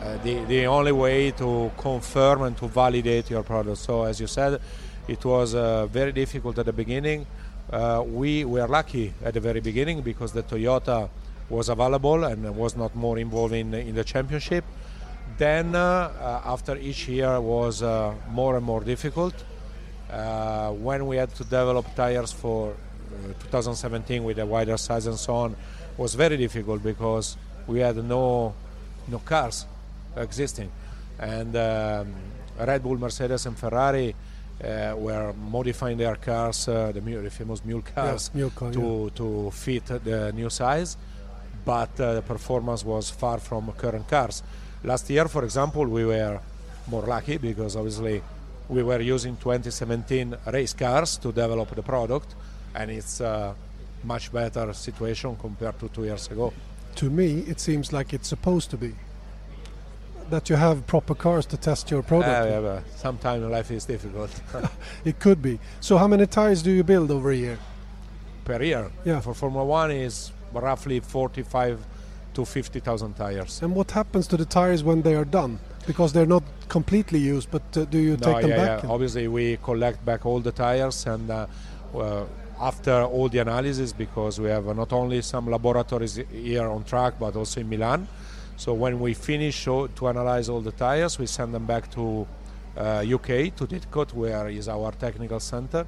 [0.00, 3.78] uh, the, the only way to confirm and to validate your product.
[3.78, 4.60] So as you said,
[5.06, 7.26] it was uh, very difficult at the beginning.
[7.70, 11.08] Uh, we were lucky at the very beginning because the Toyota
[11.50, 14.64] was available and was not more involved in, in the championship.
[15.38, 17.82] Then uh, uh, after each year was
[18.30, 19.34] more and more difficult.
[20.86, 22.74] when we had to develop tires for
[23.40, 25.56] 2017 with a wider size and so on,
[25.96, 28.54] was very difficult because we had no
[29.08, 29.66] no cars
[30.16, 30.70] existing,
[31.18, 32.14] and um,
[32.58, 34.14] Red Bull, Mercedes, and Ferrari
[34.62, 38.80] uh, were modifying their cars, uh, the, the, famous mule cars, yeah, mule car, to
[38.80, 39.16] yeah.
[39.16, 40.96] to fit the new size,
[41.64, 44.42] but uh, the performance was far from current cars.
[44.82, 46.40] Last year, for example, we were
[46.88, 48.22] more lucky because obviously
[48.68, 52.34] we were using 2017 race cars to develop the product,
[52.76, 53.54] and it's a
[54.04, 56.52] much better situation compared to two years ago.
[56.96, 58.92] To me, it seems like it's supposed to be
[60.30, 62.28] that you have proper cars to test your product.
[62.28, 64.30] Uh, yeah, but sometimes life is difficult.
[65.04, 65.58] it could be.
[65.80, 67.58] So, how many tires do you build over a year?
[68.44, 68.90] Per year?
[69.04, 69.20] Yeah.
[69.20, 71.84] For Formula One is roughly 45
[72.34, 73.62] to 50,000 tires.
[73.62, 75.58] And what happens to the tires when they are done?
[75.86, 78.84] Because they're not completely used, but uh, do you no, take them yeah, back?
[78.84, 78.90] Yeah.
[78.90, 81.30] Obviously, we collect back all the tires and.
[81.30, 81.46] Uh,
[82.60, 87.36] after all the analysis because we have not only some laboratories here on track but
[87.36, 88.06] also in Milan.
[88.56, 92.26] So when we finish to analyze all the tires, we send them back to
[92.76, 95.86] uh, UK to Didcot, where is our technical center,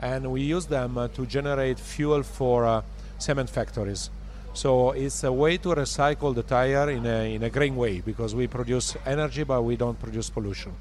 [0.00, 2.82] and we use them uh, to generate fuel for uh,
[3.18, 4.10] cement factories.
[4.54, 8.34] So it's a way to recycle the tire in a, in a green way because
[8.34, 10.72] we produce energy but we don't produce pollution.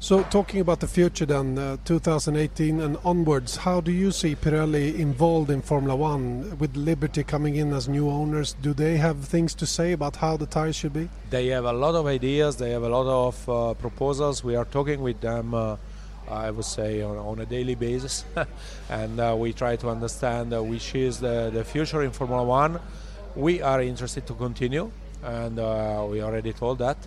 [0.00, 4.96] So, talking about the future then, uh, 2018 and onwards, how do you see Pirelli
[4.96, 8.54] involved in Formula One with Liberty coming in as new owners?
[8.62, 11.08] Do they have things to say about how the tires should be?
[11.30, 14.44] They have a lot of ideas, they have a lot of uh, proposals.
[14.44, 15.76] We are talking with them, uh,
[16.30, 18.24] I would say, on, on, a daily basis,
[18.88, 22.78] and uh, we try to understand uh, which is the, the future in Formula One.
[23.34, 24.92] We are interested to continue,
[25.24, 26.98] and uh, we already told that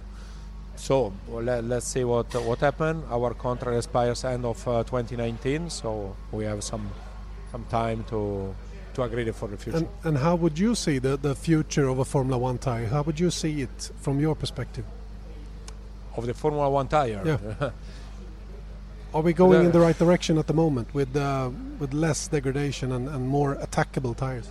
[0.82, 3.04] so let, us see what what happened.
[3.12, 6.90] Our contract expires end of uh, 2019, so we have some
[7.52, 8.56] some time to
[8.96, 9.78] to agree for the future.
[9.78, 12.88] And, and how would you see the, the future of a Formula One tire?
[12.88, 14.86] How would you see it from your perspective?
[16.18, 17.22] Of the Formula One tire?
[17.24, 17.70] Yeah.
[19.14, 22.92] Are we going in the right direction at the moment with uh, with less degradation
[22.92, 24.50] and, and more attackable tires?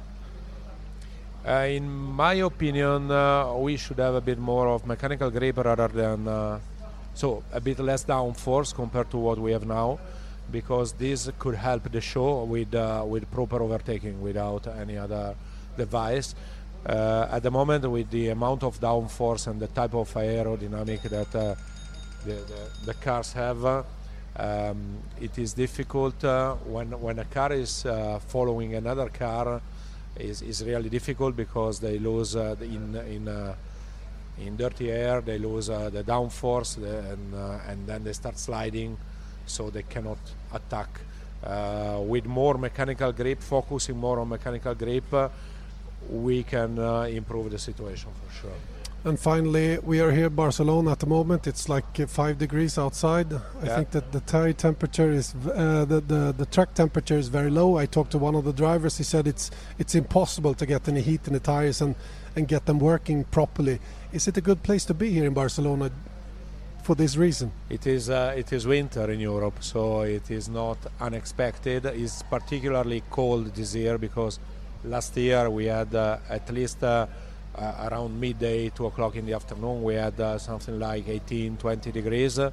[1.47, 5.89] Uh, in my opinion, uh, we should have a bit more of mechanical grip rather
[5.89, 6.61] than uh,
[7.15, 9.99] so a bit less downforce compared to what we have now,
[10.53, 15.35] because this could help the show with uh, with proper overtaking without any other
[15.79, 16.35] device.
[16.85, 21.35] Uh, at the moment, with the amount of downforce and the type of aerodynamic that
[21.35, 21.55] uh,
[22.27, 23.65] the, the, the, cars have,
[24.37, 26.23] um, it is difficult
[26.67, 27.87] when when a car is
[28.29, 29.63] following another car
[30.17, 33.55] is, is really difficult because they lose uh, in in uh,
[34.39, 37.35] in dirty air they lose uh, the downforce and
[37.69, 38.97] and then they start sliding,
[39.47, 40.19] so they cannot
[40.53, 40.89] attack.
[42.13, 45.33] with more mechanical grip, focusing more on mechanical grip,
[46.11, 48.80] we can improve the situation for sure.
[49.03, 51.47] And finally, we are here in Barcelona at the moment.
[51.47, 53.33] It's like uh, five degrees outside.
[53.63, 57.49] I think that the tire temperature is uh, the, the the track temperature is very
[57.49, 57.79] low.
[57.79, 58.99] I talked to one of the drivers.
[58.99, 61.95] He said it's it's impossible to get any heat in the tires and
[62.37, 63.81] and get them working properly.
[64.13, 65.91] Is it a good place to be here in Barcelona
[66.83, 67.53] for this reason?
[67.71, 71.87] It is uh, it is winter in Europe, so it is not unexpected.
[71.87, 74.39] It's particularly cold this year because
[74.85, 76.85] last year we had uh, at least
[77.57, 81.57] uh, uh, around midday, 2 o'clock in the afternoon, we had uh, something like 18,
[81.57, 82.39] 20 degrees.
[82.39, 82.53] Uh,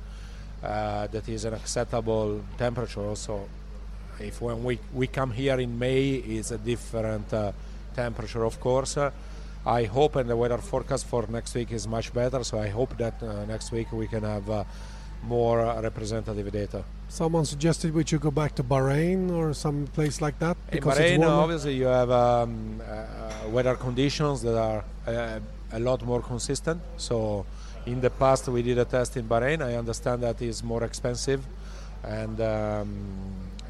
[0.62, 3.48] that is an acceptable temperature also.
[4.20, 7.52] If when we, we come here in May, it's a different uh,
[7.96, 8.98] temperature, of course.
[9.66, 12.98] I hope, and the weather forecast for next week is much better, so I hope
[12.98, 14.64] that uh, next week we can have uh,
[15.24, 16.84] more representative data.
[17.10, 20.58] Someone suggested we should go back to Bahrain or some place like that.
[20.72, 25.40] In Bahrain, obviously, you have um, uh, weather conditions that are uh,
[25.72, 26.82] a lot more consistent.
[26.98, 27.46] So,
[27.86, 29.62] in the past, we did a test in Bahrain.
[29.62, 31.46] I understand that is more expensive
[32.04, 32.90] and um,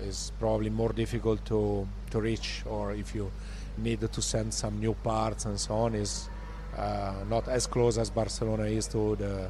[0.02, 3.32] is probably more difficult to to reach, or if you
[3.78, 6.30] need to send some new parts and so on, is
[6.78, 9.50] uh, not as close as Barcelona is to the uh,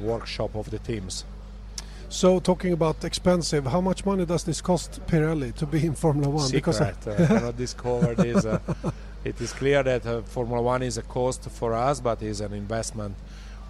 [0.00, 1.24] workshop of the teams.
[2.12, 6.28] So talking about expensive, how much money does this cost Pirelli to be in Formula
[6.28, 6.46] One?
[6.46, 8.44] Secret, because I uh, cannot discover this.
[8.44, 8.58] Uh,
[9.24, 12.52] it is clear that uh, Formula One is a cost for us, but is an
[12.52, 13.16] investment.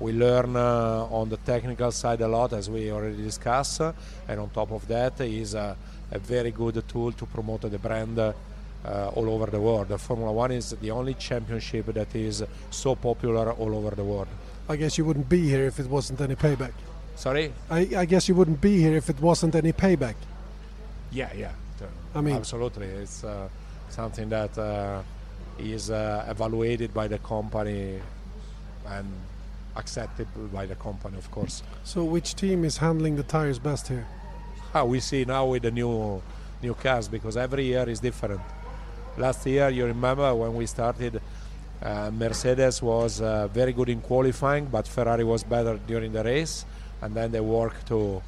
[0.01, 3.93] We learn uh, on the technical side a lot, as we already discussed, uh,
[4.27, 5.77] and on top of that, is a,
[6.11, 8.33] a very good tool to promote the brand uh,
[9.15, 10.01] all over the world.
[10.01, 14.27] Formula One is the only championship that is so popular all over the world.
[14.69, 16.73] I guess you wouldn't be here if it wasn't any payback.
[17.17, 17.53] Sorry?
[17.71, 20.15] I, I guess you wouldn't be here if it wasn't any payback.
[21.11, 21.53] Yeah, yeah.
[22.15, 22.87] I mean, absolutely.
[22.87, 23.49] It's uh,
[23.89, 25.03] something that uh,
[25.59, 28.01] is uh, evaluated by the company
[28.87, 29.07] and
[29.77, 31.63] accepted by the company, of course.
[31.85, 34.07] So, which team is handling the tires best here?
[34.75, 36.23] Ah, we see now with the new
[36.63, 38.41] new cars because every year is different.
[39.17, 41.21] Last year, you remember when we started,
[42.13, 46.65] Mercedes was uh, very good in qualifying, but Ferrari was better during the race
[47.01, 48.23] and then they work to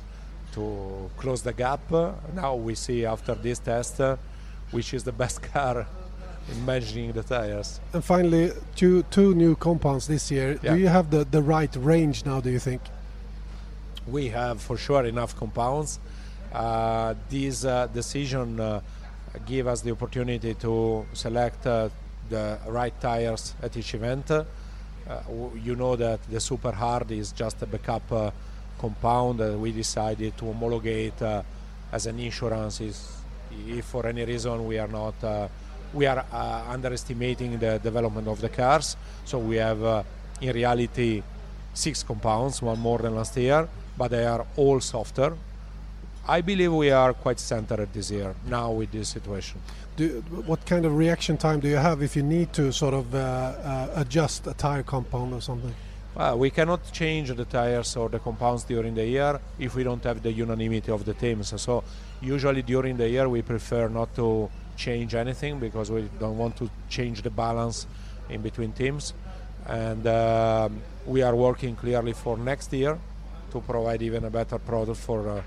[0.52, 1.80] to close the gap.
[2.34, 4.16] Now we see after this test uh,
[4.70, 5.86] which is the best car
[6.50, 7.80] in measuring the tires.
[7.92, 10.58] And finally, two two new compounds this year.
[10.62, 10.74] Yeah.
[10.74, 12.40] Do you have the, the right range now?
[12.40, 12.82] Do you think?
[14.06, 15.98] We have for sure enough compounds.
[16.52, 18.80] Uh, this uh, decision uh,
[19.46, 21.88] give us the opportunity to select uh,
[22.28, 24.30] the right tires at each event.
[24.30, 24.44] Uh,
[25.62, 28.32] you know that the super hard is just a backup
[28.78, 31.42] compound that we decided to homologate uh,
[31.92, 32.96] as an insurance is
[33.68, 35.48] if for any reason we are not uh,
[35.92, 40.02] we are uh, underestimating the development of the cars so we have uh,
[40.40, 41.22] in reality
[41.72, 45.36] six compounds one more than last year but they are all softer
[46.26, 49.60] I believe we are quite centered this year now with this situation.
[49.96, 53.14] Do, what kind of reaction time do you have if you need to sort of
[53.14, 55.72] uh, uh, adjust a tire compound or something?
[56.16, 60.02] Well, we cannot change the tires or the compounds during the year if we don't
[60.04, 61.60] have the unanimity of the teams.
[61.60, 61.84] So
[62.20, 66.70] usually during the year we prefer not to change anything because we don't want to
[66.88, 67.86] change the balance
[68.28, 69.14] in between teams.
[69.66, 70.68] And uh,
[71.06, 72.98] we are working clearly for next year
[73.52, 75.42] to provide even a better product for uh,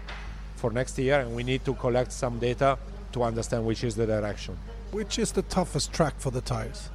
[0.56, 1.20] for next year.
[1.20, 2.78] And we need to collect some data
[3.18, 4.54] to understand which is the direction.
[4.92, 6.90] Which is the toughest track for the tires?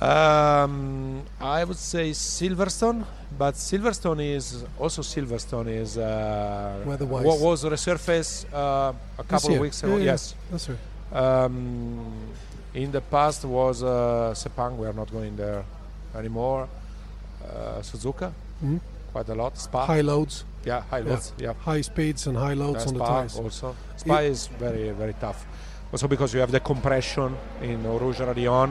[0.00, 3.04] Um, I would say Silverstone,
[3.38, 7.24] but Silverstone is also Silverstone is uh, Weather-wise.
[7.26, 9.96] wa- was resurfaced uh, a couple of weeks ago.
[9.98, 10.78] yeah, Yes, That's right.
[11.12, 12.06] um,
[12.74, 14.76] in the past was uh, Sepang.
[14.76, 15.62] We are not going there
[16.14, 16.68] anymore.
[17.44, 18.32] Uh, Suzuka,
[18.64, 18.80] Mhm.
[19.12, 19.56] Quite a lot.
[19.58, 21.32] Spa, High loads, yeah, high loads.
[21.38, 23.36] Yeah, high speeds and high loads Uh, on the tires.
[23.38, 23.76] also.
[23.96, 25.46] Spa is very very tough.
[25.92, 28.70] Also because you have the compression in Rouge Radion,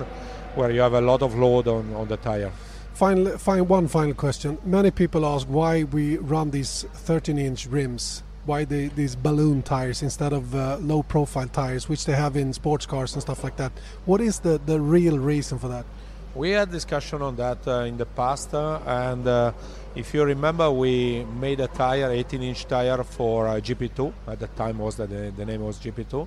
[0.56, 2.52] where you have a lot of load on, on the tire.
[2.94, 4.58] Final, fine, one final question.
[4.66, 10.34] Many people ask why we run these 13-inch rims, why the, these balloon tires instead
[10.34, 13.72] of uh, low-profile tires, which they have in sports cars and stuff like that.
[14.06, 15.86] What is the, the real reason for that?
[16.34, 19.52] We had discussion on that uh, in the past, uh, and uh,
[19.96, 24.14] if you remember, we made a tire, 18-inch tire for uh, GP2.
[24.28, 26.26] At the time, was that the, the name was GP2,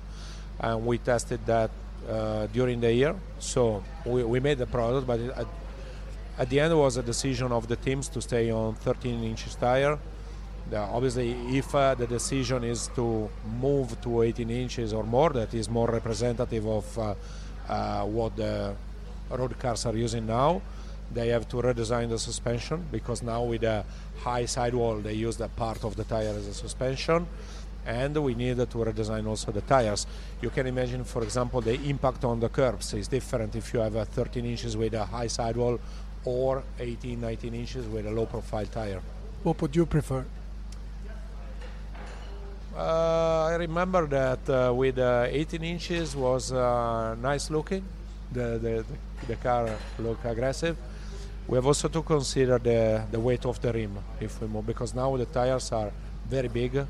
[0.59, 1.71] and we tested that
[2.07, 3.15] uh, during the year.
[3.39, 5.47] So we, we made the product, but it, at,
[6.37, 9.97] at the end, was a decision of the teams to stay on 13 inches tire.
[10.69, 13.27] The, obviously, if uh, the decision is to
[13.59, 17.17] move to 18 inches or more, that is more representative of
[18.07, 18.75] what the
[19.29, 20.61] road cars are using now.
[21.13, 23.85] They have to redesign the suspension because now with a
[24.17, 27.27] high sidewall they use that part of the tire as a suspension
[27.85, 30.07] and we needed to redesign also the tires.
[30.41, 33.95] You can imagine for example the impact on the curbs is different if you have
[33.95, 35.79] a 13 inches with a high sidewall
[36.25, 39.01] or 18 19 inches with a low profile tire.
[39.43, 40.25] What would you prefer?
[42.75, 47.85] Uh, I remember that uh, with uh, 18 inches was uh, nice looking.
[48.33, 48.97] The, the, the,
[49.27, 49.69] the car
[49.99, 50.75] look aggressive.
[51.47, 54.95] We have also to consider the, the weight of the rim if we move because
[54.95, 55.91] now the tires are
[56.27, 56.85] very big,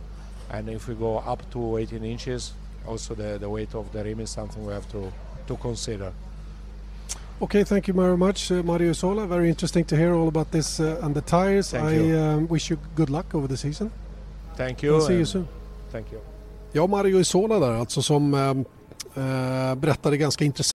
[0.52, 2.54] and if we go up to 18 inches,
[2.88, 5.12] also the, the weight of the rim is something we have to,
[5.48, 6.14] to consider.
[7.42, 9.28] Okay, thank you very much, uh, Mario Sola.
[9.28, 11.72] Very interesting to hear all about this uh, and the tires.
[11.72, 12.18] Thank I you.
[12.18, 13.92] Um, wish you good luck over the season.
[14.56, 14.96] Thank you.
[14.96, 15.48] I'll see you soon.
[15.92, 16.22] Thank you.
[16.72, 20.75] Ja, Mario Isola där alltså som uh, berättade ganska intressant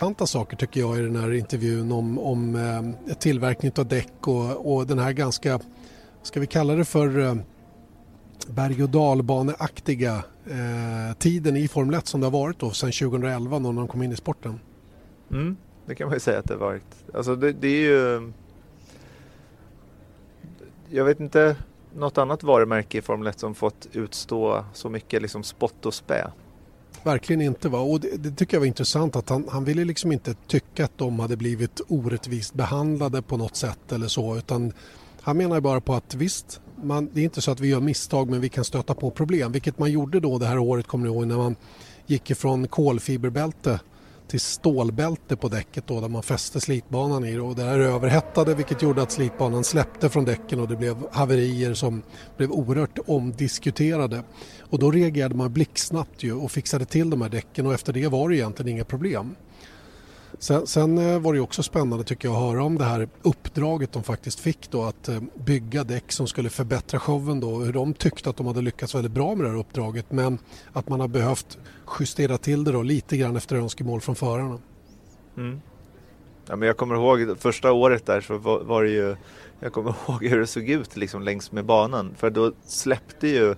[0.00, 4.74] Intressanta saker tycker jag i den här intervjun om, om eh, tillverkning av däck och,
[4.74, 5.60] och den här ganska,
[6.22, 7.34] ska vi kalla det för eh,
[8.46, 13.58] berg och dalbaneaktiga eh, tiden i Formel 1 som det har varit då sedan 2011
[13.58, 14.60] när de kom in i sporten.
[15.30, 17.04] Mm, det kan man ju säga att det har varit.
[17.14, 18.32] Alltså det, det är ju...
[20.88, 21.56] Jag vet inte
[21.94, 26.30] något annat varumärke i Formel 1 som fått utstå så mycket liksom spott och spä.
[27.02, 27.68] Verkligen inte.
[27.68, 27.78] Va?
[27.78, 30.98] Och det, det tycker jag var intressant att han, han ville liksom inte tycka att
[30.98, 34.72] de hade blivit orättvist behandlade på något sätt eller så utan
[35.22, 38.30] han menar bara på att visst, man, det är inte så att vi gör misstag
[38.30, 41.12] men vi kan stöta på problem vilket man gjorde då det här året kommer ni
[41.12, 41.56] ihåg när man
[42.06, 43.80] gick ifrån kolfiberbälte
[44.30, 48.54] till stålbälte på däcket då där man fäste slitbanan i det och det här överhettade
[48.54, 52.02] vilket gjorde att slitbanan släppte från däcken och det blev haverier som
[52.36, 54.22] blev oerhört omdiskuterade.
[54.70, 58.08] Och då reagerade man blixtsnabbt ju och fixade till de här däcken och efter det
[58.08, 59.34] var det egentligen inga problem.
[60.38, 63.92] Sen, sen eh, var det också spännande tycker jag att höra om det här uppdraget
[63.92, 67.58] de faktiskt fick då att eh, bygga däck som skulle förbättra showen då.
[67.58, 70.38] Hur de tyckte att de hade lyckats väldigt bra med det här uppdraget men
[70.72, 71.58] att man har behövt
[72.00, 74.58] justera till det då lite grann efter önskemål från förarna.
[75.36, 75.60] Mm.
[76.46, 79.16] Ja, men jag kommer ihåg första året där så var, var det ju
[79.60, 83.54] Jag kommer ihåg hur det såg ut liksom längs med banan för då släppte ju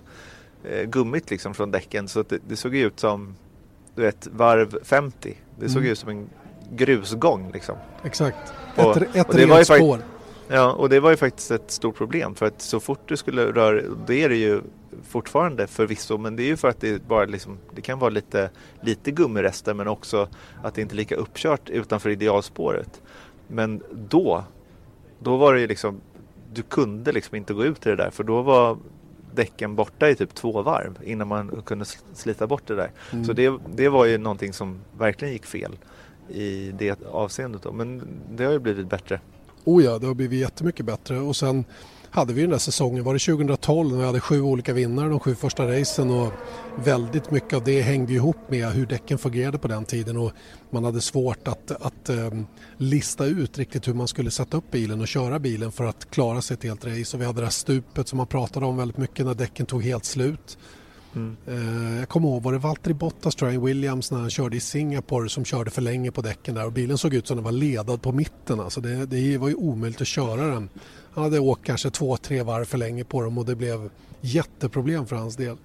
[0.85, 3.35] gummit liksom från däcken så att det, det såg ut som
[3.95, 5.37] du vet varv 50.
[5.59, 5.91] Det såg Mm.
[5.91, 6.29] ut som en
[6.71, 7.75] grusgång liksom.
[8.03, 8.53] Exakt.
[8.77, 9.99] Och- ett ett rent spår.
[10.47, 13.45] Ja, och det var ju faktiskt ett stort problem för att så fort du skulle
[13.51, 14.61] röra det är det ju
[15.07, 18.49] fortfarande förvisso men det är ju för att det bara liksom, det kan vara lite,
[18.81, 20.27] lite gummirester men också
[20.63, 23.01] att det inte är lika uppkört utanför idealspåret.
[23.47, 24.43] Men då,
[25.19, 26.01] då var det ju liksom
[26.53, 28.77] du kunde liksom inte gå ut i det där för då var
[29.35, 32.91] däcken borta i typ två varv innan man kunde slita bort det där.
[33.11, 33.25] Mm.
[33.25, 35.71] Så det, det var ju någonting som verkligen gick fel
[36.29, 37.71] i det avseendet då.
[37.71, 39.19] Men det har ju blivit bättre.
[39.63, 41.65] Oh ja, det har blivit jättemycket bättre och sen
[42.13, 45.19] hade vi den där säsongen, var det 2012 när vi hade sju olika vinnare de
[45.19, 46.09] sju första racen?
[46.09, 46.33] Och
[46.75, 50.17] väldigt mycket av det hängde ihop med hur däcken fungerade på den tiden.
[50.17, 50.31] Och
[50.69, 52.47] man hade svårt att, att um,
[52.77, 56.41] lista ut riktigt hur man skulle sätta upp bilen och köra bilen för att klara
[56.41, 57.17] sig ett helt race.
[57.17, 59.83] Och vi hade det här stupet som man pratade om väldigt mycket när däcken tog
[59.83, 60.57] helt slut.
[61.15, 61.37] Mm.
[61.47, 64.59] Uh, jag kommer ihåg, var det Valtteri Bottas tror jag, Williams när han körde i
[64.59, 67.51] Singapore som körde för länge på däcken där och bilen såg ut som den var
[67.51, 68.59] ledad på mitten.
[68.59, 70.69] Alltså det, det var ju omöjligt att köra den.
[71.13, 73.89] Han hade åkt kanske två, tre varv för länge på dem och det blev
[74.21, 75.57] jätteproblem för hans del.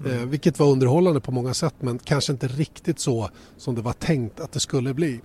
[0.00, 0.12] Mm.
[0.12, 3.92] Eh, vilket var underhållande på många sätt men kanske inte riktigt så som det var
[3.92, 5.20] tänkt att det skulle bli.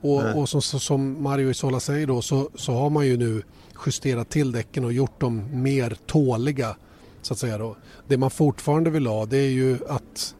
[0.00, 3.42] Och, och som, som, Mario Isola säger då så, så har man ju nu
[3.86, 6.76] justerat till däcken och gjort dem mer tåliga.
[7.22, 7.76] Så att säga då.
[8.08, 10.34] Det man fortfarande vill ha det är ju att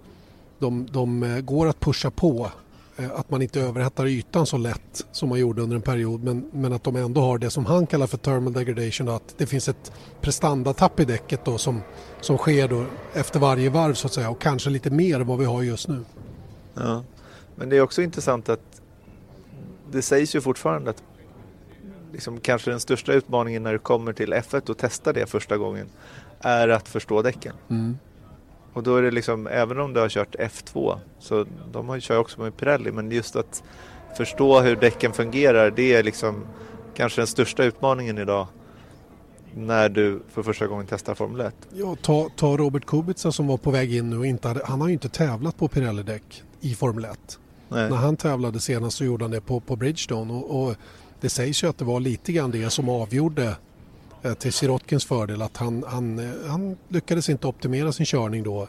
[0.59, 2.51] de, de eh, går att pusha på
[2.97, 6.51] eh, att man inte överhettar ytan så lätt som man gjorde under en period men,
[6.53, 9.69] men att de ändå har det som han kallar för thermal degradation att det finns
[9.69, 11.81] ett prestandatapp i däcket då som,
[12.21, 15.39] som sker då efter varje varv så att säga och kanske lite mer än vad
[15.39, 16.05] vi har just nu.
[16.75, 17.05] Ja,
[17.55, 18.83] men det är också intressant att
[19.93, 21.03] det sägs ju fortfarande att
[22.13, 25.87] liksom kanske den största utmaningen när det kommer till F1 och testa det första gången
[26.41, 27.55] är att förstå däcken.
[27.71, 27.99] Mm.
[28.73, 32.19] Och då är det liksom, även om du har kört F2, så de har, kör
[32.19, 33.63] också med Pirelli, men just att
[34.17, 36.45] förstå hur däcken fungerar, det är liksom
[36.95, 38.47] kanske den största utmaningen idag
[39.55, 41.55] när du för första gången testar Formel 1.
[41.73, 44.81] Ja, ta, ta Robert Kubica som var på väg in nu och inte hade, han
[44.81, 47.39] har ju inte tävlat på Pirelli-däck i Formel 1.
[47.69, 47.91] Nej.
[47.91, 50.77] När han tävlade senast så gjorde han det på, på Bridgestone och, och
[51.21, 53.57] det sägs ju att det var lite grann det som avgjorde
[54.39, 58.69] till Sirotkins fördel att han, han, eh, han lyckades inte optimera sin körning då.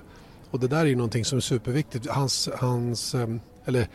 [0.52, 2.08] Och det där är ju någonting som är superviktigt.
[2.10, 3.88] Hans, hans, ehm, eller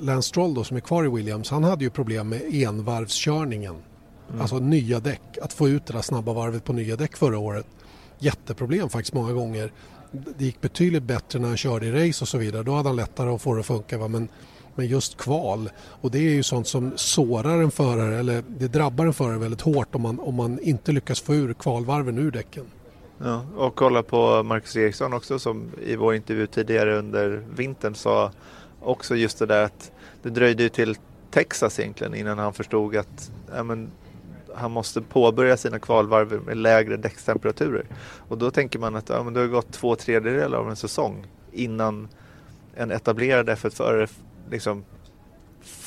[0.00, 3.74] Lance Stroll då som är kvar i Williams, han hade ju problem med envarvskörningen.
[4.28, 4.40] Mm.
[4.40, 7.66] Alltså nya däck, att få ut det där snabba varvet på nya däck förra året.
[8.18, 9.72] Jätteproblem faktiskt många gånger.
[10.10, 12.62] Det gick betydligt bättre när han körde i race och så vidare.
[12.62, 13.98] Då hade han lättare att få det att funka.
[13.98, 14.08] Va?
[14.08, 14.28] Men
[14.74, 15.70] men just kval.
[16.00, 19.60] Och det är ju sånt som sårar en förare eller det drabbar en förare väldigt
[19.60, 22.64] hårt om man, om man inte lyckas få ur kvalvarven ur däcken.
[23.18, 28.30] Ja, och kolla på Marcus Eriksson också som i vår intervju tidigare under vintern sa
[28.80, 29.92] också just det där att
[30.22, 30.96] det dröjde ju till
[31.30, 33.90] Texas egentligen innan han förstod att ja, men,
[34.54, 37.84] han måste påbörja sina kvalvarv med lägre däckstemperaturer.
[38.28, 41.26] Och då tänker man att ja, men det har gått två tredjedelar av en säsong
[41.52, 42.08] innan
[42.74, 44.06] en etablerad F1-förare
[44.50, 44.84] liksom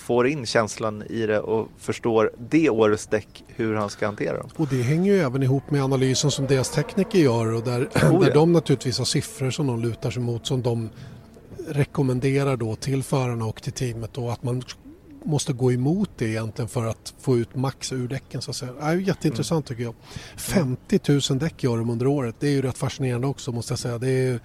[0.03, 4.49] får in känslan i det och förstår det årets däck hur han ska hantera dem.
[4.55, 8.21] Och det hänger ju även ihop med analysen som deras tekniker gör och där, oh,
[8.21, 10.89] där de naturligtvis har siffror som de lutar sig mot som de
[11.67, 14.63] rekommenderar då till förarna och till teamet och att man
[15.23, 18.71] måste gå emot det egentligen för att få ut max ur däcken så att säga.
[18.71, 19.77] Det är jätteintressant mm.
[19.77, 19.95] tycker jag.
[20.37, 22.35] 50 000 däck gör de under året.
[22.39, 23.97] Det är ju rätt fascinerande också måste jag säga.
[23.97, 24.39] Det är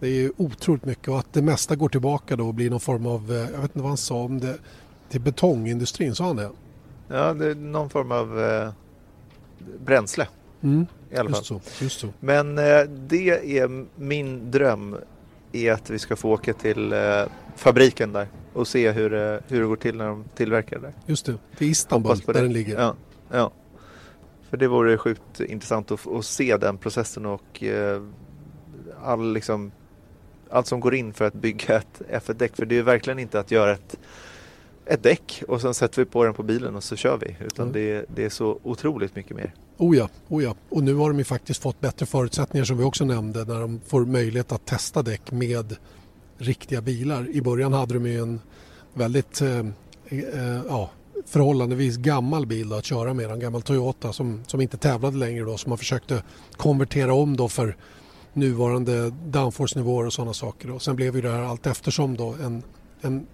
[0.00, 3.06] det är otroligt mycket och att det mesta går tillbaka då och blir någon form
[3.06, 4.58] av, eh, jag vet inte vad han sa om det,
[5.08, 6.50] till betongindustrin, sa han det?
[7.08, 8.70] Ja, det är någon form av eh,
[9.84, 10.28] bränsle.
[10.62, 11.60] Mm, I alla just fall.
[11.64, 12.08] Så, just så.
[12.20, 14.96] Men eh, det är min dröm
[15.52, 16.98] är att vi ska få åka till eh,
[17.56, 20.92] fabriken där och se hur, eh, hur det går till när de tillverkar det.
[21.06, 22.80] Just det, till Istanbul där den ligger.
[22.80, 22.94] Ja,
[23.30, 23.50] ja.
[24.50, 28.02] För det vore sjukt intressant att, att se den processen och eh,
[29.02, 29.72] all liksom
[30.50, 32.56] allt som går in för att bygga ett F1-däck.
[32.56, 33.96] För det är verkligen inte att göra ett,
[34.86, 37.36] ett däck och sen sätter vi på den på bilen och så kör vi.
[37.46, 37.72] Utan mm.
[37.72, 39.54] det, det, är så otroligt mycket mer.
[39.76, 42.84] Oh ja, oh ja, och nu har de ju faktiskt fått bättre förutsättningar som vi
[42.84, 45.76] också nämnde när de får möjlighet att testa däck med
[46.38, 47.28] riktiga bilar.
[47.28, 48.40] I början hade de ju en
[48.94, 49.58] väldigt eh,
[50.08, 50.90] eh, ja,
[51.26, 55.44] förhållandevis gammal bil då, att köra med, en gammal Toyota som, som inte tävlade längre
[55.44, 56.22] då som man försökte
[56.56, 57.76] konvertera om då för
[58.32, 60.70] nuvarande downforce-nivåer och sådana saker.
[60.70, 62.62] Och sen blev ju det här allt eftersom då en,
[63.00, 63.26] en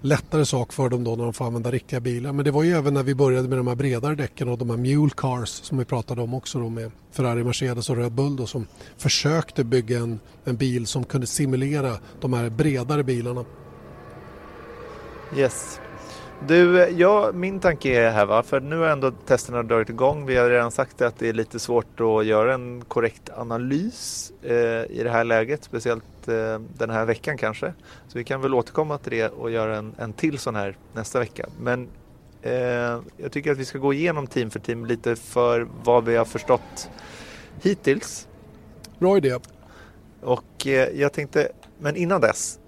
[0.00, 2.32] lättare sak för dem då när de får använda riktiga bilar.
[2.32, 4.70] Men det var ju även när vi började med de här bredare däcken och de
[4.70, 8.36] här mule cars som vi pratade om också då med Ferrari, Mercedes och Red Bull
[8.36, 8.66] då som
[8.96, 13.44] försökte bygga en, en bil som kunde simulera de här bredare bilarna.
[15.36, 15.80] Yes.
[16.46, 20.26] Du, ja, min tanke är här va, för nu har ändå testerna dragit igång.
[20.26, 24.54] Vi har redan sagt att det är lite svårt att göra en korrekt analys eh,
[24.90, 27.74] i det här läget, speciellt eh, den här veckan kanske.
[28.08, 31.18] Så vi kan väl återkomma till det och göra en, en till sån här nästa
[31.18, 31.46] vecka.
[31.60, 31.88] Men
[32.44, 36.16] Eh, jag tycker att vi ska gå igenom team för team lite för vad vi
[36.16, 36.90] har förstått
[37.62, 38.28] hittills.
[38.98, 39.38] Bra idé.
[40.20, 42.58] Och eh, jag tänkte, men innan dess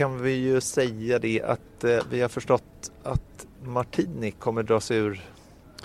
[0.00, 4.96] kan vi ju säga det att eh, vi har förstått att Martini kommer dra sig
[4.96, 5.22] ur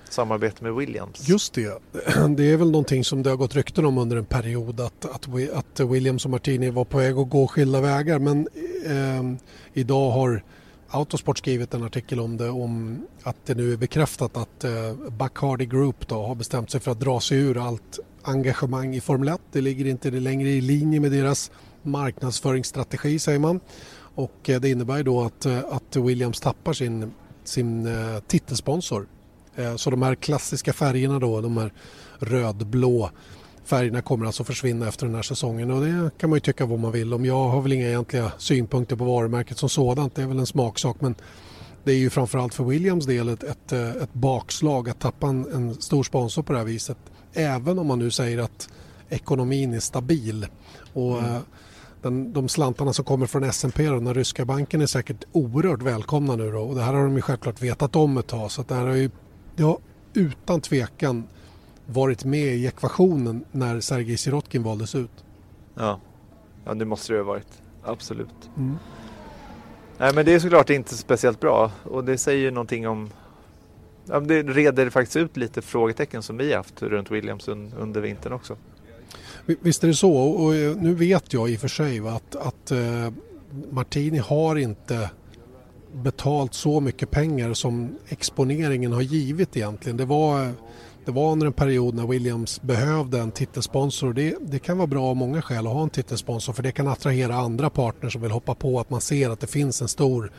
[0.09, 1.30] samarbete med Williams.
[1.30, 1.82] Just det.
[2.38, 5.28] Det är väl någonting som det har gått rykten om under en period att, att,
[5.53, 8.47] att Williams och Martini var på väg att gå skilda vägar men
[8.86, 9.39] eh,
[9.74, 10.43] idag har
[10.88, 15.66] Autosport skrivit en artikel om det om att det nu är bekräftat att eh, Bacardi
[15.66, 19.41] Group då har bestämt sig för att dra sig ur allt engagemang i Formel 1.
[19.51, 21.51] Det ligger inte längre i linje med deras
[21.86, 23.59] marknadsföringsstrategi säger man.
[24.16, 27.11] Och eh, det innebär då att, eh, att Williams tappar sin,
[27.43, 29.07] sin eh, titelsponsor.
[29.76, 31.74] Så de här klassiska färgerna då, de här
[32.20, 33.09] rödblå
[33.63, 36.80] färgerna kommer alltså försvinna efter den här säsongen och det kan man ju tycka vad
[36.80, 37.26] man vill om.
[37.26, 41.01] Jag har väl inga egentliga synpunkter på varumärket som sådant, det är väl en smaksak
[41.01, 41.16] men
[41.84, 45.76] det är ju framförallt för Williams del ett, ett, ett bakslag att tappa en, en,
[45.76, 46.97] stor sponsor på det här viset.
[47.34, 48.70] Även om man nu säger att
[49.09, 50.47] ekonomin är stabil.
[50.93, 51.41] Och mm.
[52.06, 56.36] Den, de slantarna som kommer från S&P och den ryska banken är säkert oerhört välkomna
[56.36, 56.60] nu då.
[56.60, 58.86] Och det här har de ju självklart vetat om ett tag så att det här
[58.86, 59.10] har ju
[59.56, 59.80] ja,
[60.14, 61.28] utan tvekan
[61.86, 65.24] varit med i ekvationen när Sergej Sirotkin valdes ut.
[65.76, 65.99] Ja,
[66.66, 67.62] ja det måste det ha varit.
[67.84, 68.49] Absolut.
[68.58, 68.78] Mm.
[69.97, 73.10] Nej men det är såklart inte speciellt bra och det säger någonting om
[74.06, 78.58] ja, Det reder faktiskt ut lite frågetecken som vi haft runt Williams under vintern också.
[79.46, 82.72] Visst är det så och eh, nu vet jag i och för sig att, att
[82.72, 83.12] eh,
[83.72, 85.10] Martini har inte
[85.93, 89.98] betalt så mycket pengar som exponeringen har givit egentligen.
[89.98, 90.54] Det var
[91.06, 94.14] det var under en period när Williams behövde en titelsponsor.
[94.14, 96.88] Det, det kan vara bra av många skäl att ha en titelsponsor för det kan
[96.88, 100.32] attrahera andra partner som vill hoppa på att man ser att det finns en stor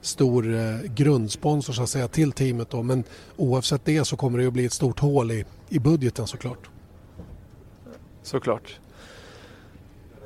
[0.00, 2.82] stor eh, grundsponsor så att säga till teamet då.
[2.82, 3.04] men
[3.36, 6.70] oavsett det så kommer det att bli ett stort hål i, i budgeten såklart.
[8.22, 8.80] Såklart.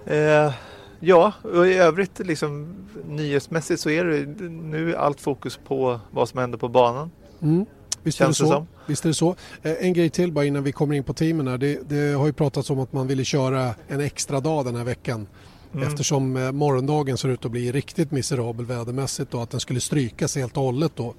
[0.07, 0.53] Eh,
[1.01, 2.75] ja, och i övrigt liksom
[3.09, 7.11] nyhetsmässigt så är det nu allt fokus på vad som händer på banan.
[7.43, 7.67] Mm.
[8.03, 8.67] Visst är, det så.
[8.87, 9.37] Visst är det så.
[9.63, 11.59] Eh, en grej till bara innan vi kommer in på teamen här.
[11.59, 14.85] Det, det har ju pratats om att man ville köra en extra dag den här
[14.85, 15.27] veckan.
[15.75, 15.89] Mm.
[15.89, 20.37] Eftersom eh, morgondagen ser ut att bli riktigt miserabel vädermässigt och att den skulle strykas
[20.37, 21.15] helt och hållet då.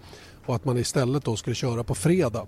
[0.45, 2.45] Och att man istället då skulle köra på fredag.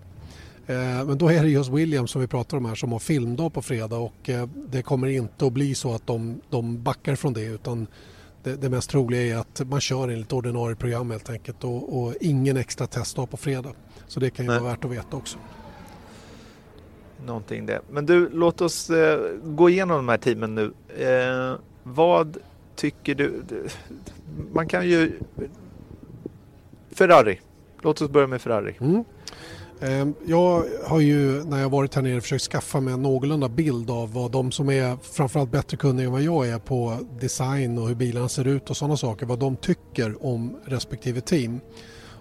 [0.67, 3.53] Eh, men då är det just Williams som vi pratar om här som har filmdag
[3.53, 4.29] på fredag och
[4.69, 7.87] det kommer inte att bli så att de, de backar från det utan
[8.43, 12.13] det, det mest troliga är att man kör enligt ordinarie program helt enkelt och, och
[12.21, 13.73] ingen extra testdag på fredag.
[14.07, 14.59] Så det kan ju Nej.
[14.59, 15.37] vara värt att veta också.
[17.25, 17.81] Någonting det.
[17.91, 20.73] Men du, låt oss eh, gå igenom de här teamen nu.
[20.97, 22.37] Eh, vad
[22.75, 23.43] tycker du?
[24.53, 25.19] Man kan ju...
[26.91, 27.39] Ferrari.
[27.81, 28.75] Låt oss börja med Ferrari.
[28.79, 29.03] Mm.
[29.81, 33.89] Ehm, jag har ju när jag varit här nere försökt skaffa mig en någorlunda bild
[33.89, 37.87] av vad de som är framförallt bättre kunniga än vad jag är på design och
[37.87, 41.59] hur bilarna ser ut och sådana saker, vad de tycker om respektive team.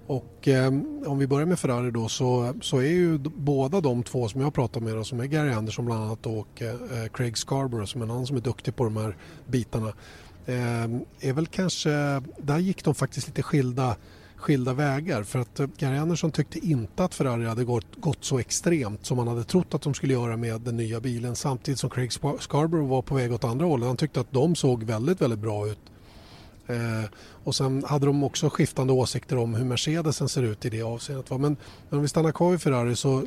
[0.07, 0.67] Och eh,
[1.07, 4.55] om vi börjar med Ferrari då så, så är ju båda de två som jag
[4.55, 8.01] pratar med då, som är Gary Anderson bland annat och eh, eh, Craig Scarborough som
[8.01, 9.89] är en annan som är duktig på de här bitarna.
[10.47, 10.85] Eh,
[11.21, 11.91] är väl kanske,
[12.39, 13.97] där gick de faktiskt lite skilda
[14.37, 18.39] skilda vägar för att eh, Gary Anderson tyckte inte att Ferrari hade gått, gått så
[18.39, 21.91] extremt som man hade trott att de skulle göra med den nya bilen samtidigt som
[21.91, 23.87] Craig Scarborough var på väg åt andra hållet.
[23.87, 25.79] Han tyckte att de såg väldigt, väldigt bra ut
[26.67, 27.11] Eh,
[27.45, 31.31] och sen hade de också skiftande åsikter om hur Mercedesen ser ut i det avseendet.
[31.31, 31.39] Va?
[31.39, 31.57] Men,
[31.89, 33.23] men om vi stannar kvar i Ferrari så,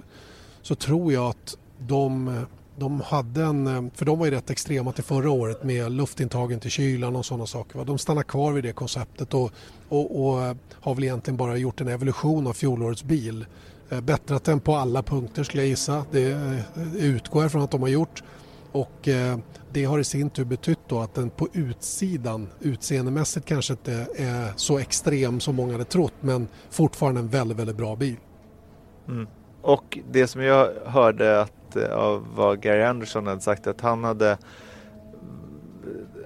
[0.62, 2.42] så tror jag att de, eh,
[2.80, 6.60] de hade en, eh, för de var ju rätt extrema till förra året med luftintagen
[6.60, 7.78] till kylan och sådana saker.
[7.78, 7.84] Va?
[7.84, 9.52] De stannar kvar vid det konceptet och,
[9.90, 13.46] och, och eh, har väl egentligen bara gjort en evolution av fjolårets bil.
[13.90, 16.06] Eh, bättrat den på alla punkter skulle jag gissa.
[16.12, 16.64] Det
[16.96, 18.24] utgår jag från att de har gjort.
[18.72, 19.10] Och
[19.72, 24.54] det har i sin tur betytt då att den på utsidan utseendemässigt kanske inte är
[24.56, 28.16] så extrem som många hade trott men fortfarande en väldigt, väldigt bra bil.
[29.08, 29.28] Mm.
[29.62, 34.04] Och det som jag hörde att, Eh, av vad Gary Anderson hade sagt att han
[34.04, 34.38] hade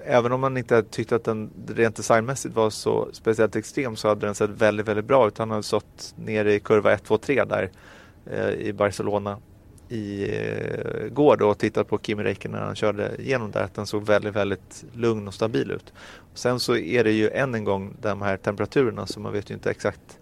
[0.06, 4.26] Även om man inte tyckte att den rent designmässigt var så speciellt extrem så hade
[4.26, 5.38] den sett väldigt, väldigt bra ut.
[5.38, 7.70] Han hade stått nere i kurva 1, 2, 3 där
[8.26, 9.38] eh, i Barcelona
[9.88, 13.86] igår eh, då och tittat på Kimi Räikkönen när han körde igenom där att den
[13.86, 15.92] såg väldigt, väldigt lugn och stabil ut.
[16.32, 19.50] Och sen så är det ju än en gång de här temperaturerna så man vet
[19.50, 20.18] ju inte exakt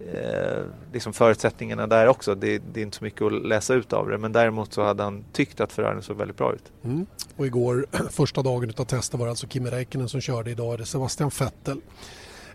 [0.00, 2.34] eh, liksom förutsättningarna där också.
[2.34, 5.02] Det, det, är inte så mycket att läsa ut av det men däremot så hade
[5.02, 6.72] han tyckt att Ferrarin såg väldigt bra ut.
[6.84, 7.06] Mm.
[7.36, 10.50] Och igår, första dagen av testet var det alltså Kimi Räikkönen som körde.
[10.50, 11.80] Idag är det Sebastian Vettel.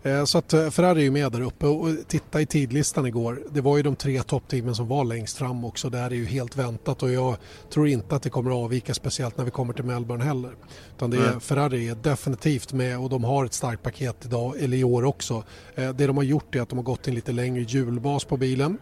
[0.03, 3.43] Eh, så att eh, Ferrari är ju med där uppe och titta i tidlistan igår.
[3.51, 5.89] Det var ju de tre toppteamen som var längst fram också.
[5.89, 7.37] Det här är ju helt väntat och jag
[7.73, 10.51] tror inte att det kommer att avvika speciellt när vi kommer till Melbourne heller.
[10.95, 11.39] Utan det är, mm.
[11.39, 15.43] Ferrari är definitivt med och de har ett starkt paket idag, eller i år också.
[15.75, 18.77] Det de har gjort är att de har gått en lite längre hjulbas på bilen.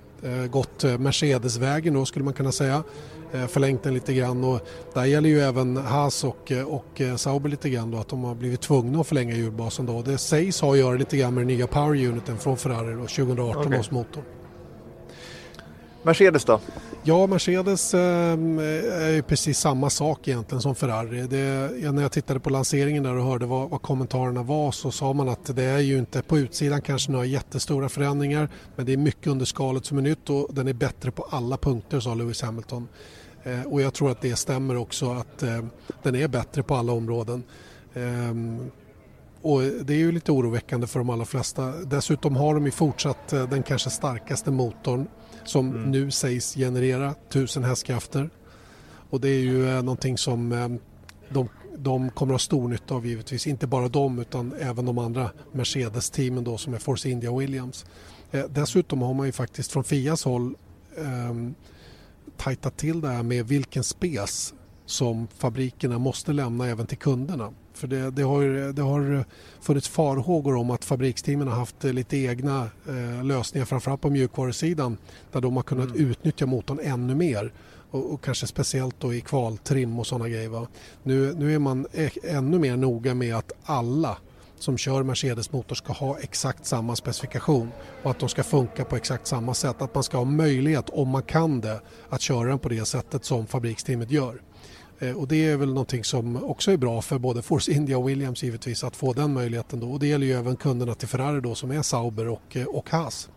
[0.50, 2.84] Gått Mercedesvägen då skulle man kunna säga.
[3.34, 4.60] Eh, förlängt den lite grann och
[4.94, 8.24] där gäller ju även Haas och, eh, och eh, Sauber lite grann då att de
[8.24, 10.02] har blivit tvungna att förlänga hjulbasen då.
[10.02, 13.02] Det sägs ha att göra lite grann med den nya power uniten från Ferrari då,
[13.02, 13.80] 2018 okay.
[13.80, 14.24] års motor.
[16.04, 16.60] Mercedes då?
[17.04, 21.22] Ja, Mercedes är ju precis samma sak egentligen som Ferrari.
[21.22, 25.14] Det, när jag tittade på lanseringen där och hörde vad, vad, kommentarerna var så sa
[25.14, 28.98] man att det är ju inte på utsidan kanske några jättestora förändringar men det är
[28.98, 32.42] mycket under skalet som är nytt och den är bättre på alla punkter sa Lewis
[32.42, 32.88] Hamilton.
[33.44, 35.66] Eh, och jag tror att det stämmer också att eh,
[36.04, 37.44] den är bättre på alla områden.
[37.94, 38.72] Ehm,
[39.42, 41.72] och det är ju lite oroväckande för de allra flesta.
[41.72, 45.08] Dessutom har de ju fortsatt eh, den kanske starkaste motorn
[45.46, 45.92] som mm.
[45.92, 48.30] nu sägs generera 1000 hästkrafter.
[49.10, 50.50] Och det är ju någonting som
[51.30, 53.48] de, de kommer att ha stor nytta av givetvis.
[53.48, 57.86] Inte bara de utan även de andra Mercedes-teamen då som är Force India och Williams.
[58.50, 60.56] Dessutom har man ju faktiskt från Fias håll
[60.98, 61.56] um,
[62.38, 64.54] tajtat till det här med vilken spes
[64.86, 67.54] som fabrikerna måste lämna även till kunderna.
[67.74, 69.26] För det, det, har, det har
[69.62, 74.98] funnits farhågor om att fabriksteamen har haft lite egna eh, lösningar framförallt på mjukvarusidan
[75.32, 76.10] där de har kunnat mm.
[76.10, 77.54] utnyttja motorn ännu mer
[77.92, 80.68] och, och, kanske speciellt då i kvaltrim och sådana grejer.
[81.04, 81.88] Nu, nu är man
[82.24, 84.18] ännu mer noga med att alla
[84.62, 87.72] som kör Mercedes motor ska ha exakt samma specifikation
[88.04, 89.82] och att de ska funka på exakt samma sätt.
[89.82, 93.26] Att man ska ha möjlighet, om man kan det, att köra den på det sättet
[93.26, 94.42] som fabriksteamet gör.
[95.00, 98.10] Eh, och det är väl någonting som också är bra för både Force India och
[98.10, 99.92] Williams givetvis att få den möjligheten då.
[99.92, 102.90] Och det gäller ju även kunderna till Ferrari då som är Sauber och, eh, och
[102.90, 103.30] Haas.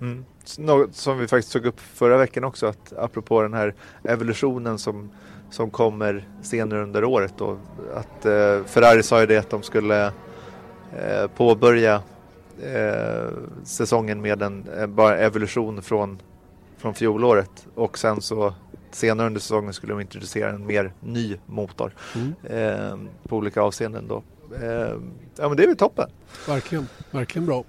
[0.00, 0.24] Mm.
[0.58, 5.10] Något som vi faktiskt tog upp förra veckan också att apropå den här evolutionen som,
[5.50, 7.58] som kommer senare under året då.
[7.94, 10.12] Att eh, Ferrari sa ju det att de skulle Eh,
[11.36, 12.02] påbörja
[12.62, 13.30] eh,
[13.64, 16.22] säsongen med en eh, bara evolution från,
[16.78, 18.54] från fjolåret och sen så
[18.90, 22.34] senare under säsongen skulle de introducera en mer ny motor mm.
[22.44, 22.96] eh,
[23.28, 24.22] på olika avseenden då.
[24.62, 24.94] Eh,
[25.36, 26.10] ja men det är väl toppen.
[26.48, 27.64] Verkligen, verkligen bra.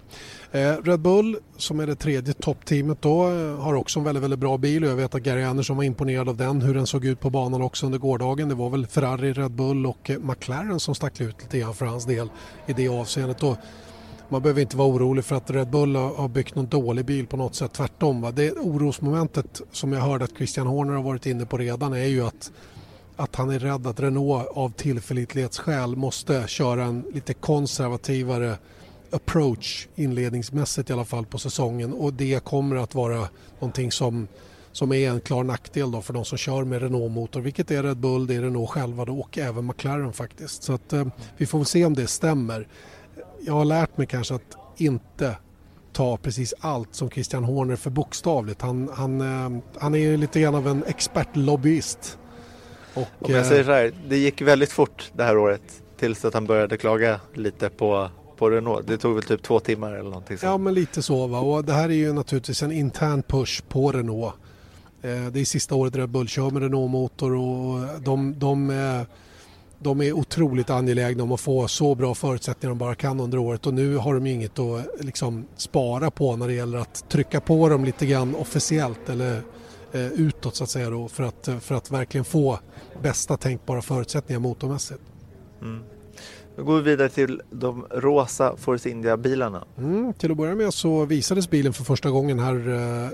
[0.54, 4.40] Eh, Red Bull som är det tredje toppteamet då eh, har också en väldigt, väldigt
[4.40, 7.06] bra bil och jag vet att Gary Andersson var imponerad av den, hur den såg
[7.06, 8.50] ut på banan också under gårdagen.
[8.50, 11.86] Det var väl Ferrari, Red Bull och eh, McLaren som stack ut lite grann för
[11.86, 12.30] hans del
[12.66, 13.44] i det avseendet.
[13.44, 13.58] Och
[14.30, 17.38] man behöver inte vara orolig för att Red Bull har byggt någon dålig bil på
[17.38, 18.22] något sätt, tvärtom.
[18.22, 18.32] Va?
[18.32, 22.26] Det orosmomentet som jag hörde att Christian Horner har varit inne på redan är ju
[22.26, 22.52] att
[23.16, 28.58] att han är rädd att Renault av tillförlitlighetsskäl måste köra en lite konservativare
[29.12, 33.28] approach inledningsmässigt i alla fall på säsongen och det kommer att vara
[33.60, 34.28] någonting som,
[34.72, 37.98] som är en klar nackdel då för de som kör med Renault-motor vilket är Red
[37.98, 40.64] Bull, det är Renault själva då, och även McLaren faktiskt.
[40.64, 41.06] Så att, eh,
[41.38, 42.68] vi får se om det stämmer.
[43.42, 45.36] Jag har lärt mig kanske att inte
[45.94, 48.62] ta precis allt som Christian Horner för bokstavligt.
[48.62, 52.18] Han, han, eh, han är lite grann av en expertlobbyist.
[52.94, 55.62] Och, Om jag säger så här, det gick väldigt fort det här året
[55.98, 58.10] tills att han började klaga lite på
[58.42, 58.88] på Renault.
[58.88, 60.52] Det tog väl typ två timmar eller någonting sånt.
[60.52, 61.40] Ja men lite så va.
[61.40, 64.34] Och det här är ju naturligtvis en intern push på Renault.
[65.02, 69.06] Eh, det är sista året Red Bull kör med Renault-motor och de, de, är,
[69.80, 73.68] de är otroligt angelägna om att få så bra förutsättningar de bara kan under året
[73.68, 77.42] och nu har de ju inget att liksom spara på när det gäller att trycka
[77.42, 79.42] på dem lite grann officiellt eller
[79.92, 82.60] eh, utåt så att säga då för att, för att verkligen få
[83.02, 85.02] bästa tänkbara förutsättningar motormässigt.
[85.62, 85.84] Mm.
[86.56, 89.66] Då går vi vidare till de rosa Force India-bilarna.
[89.78, 92.70] Mm, till att börja med så visades bilen för första gången här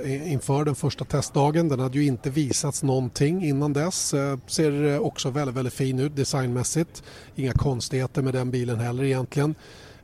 [0.06, 1.70] eh, inför den första testdagen.
[1.70, 4.14] Den hade ju inte visats någonting innan dess.
[4.14, 7.04] Eh, ser eh, också väldigt, väldigt fin ut designmässigt.
[7.36, 9.56] Inga konstigheter med den bilen heller egentligen.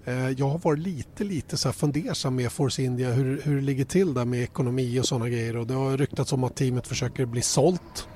[0.06, 3.62] Eh, jag har varit lite, lite så här fundersam med Force India hur, hur det
[3.62, 5.58] ligger till där med ekonomi och sådana grejer.
[5.58, 8.08] Och det har ryktats om att teamet försöker bli sålt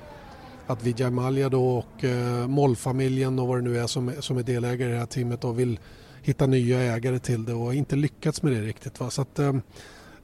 [0.68, 4.42] att Vijay Malja då och eh, Mollfamiljen och vad det nu är som, som är
[4.42, 5.78] delägare i det här teamet och vill
[6.22, 9.00] hitta nya ägare till det och inte lyckats med det riktigt.
[9.00, 9.10] Va?
[9.10, 9.54] Så att, eh,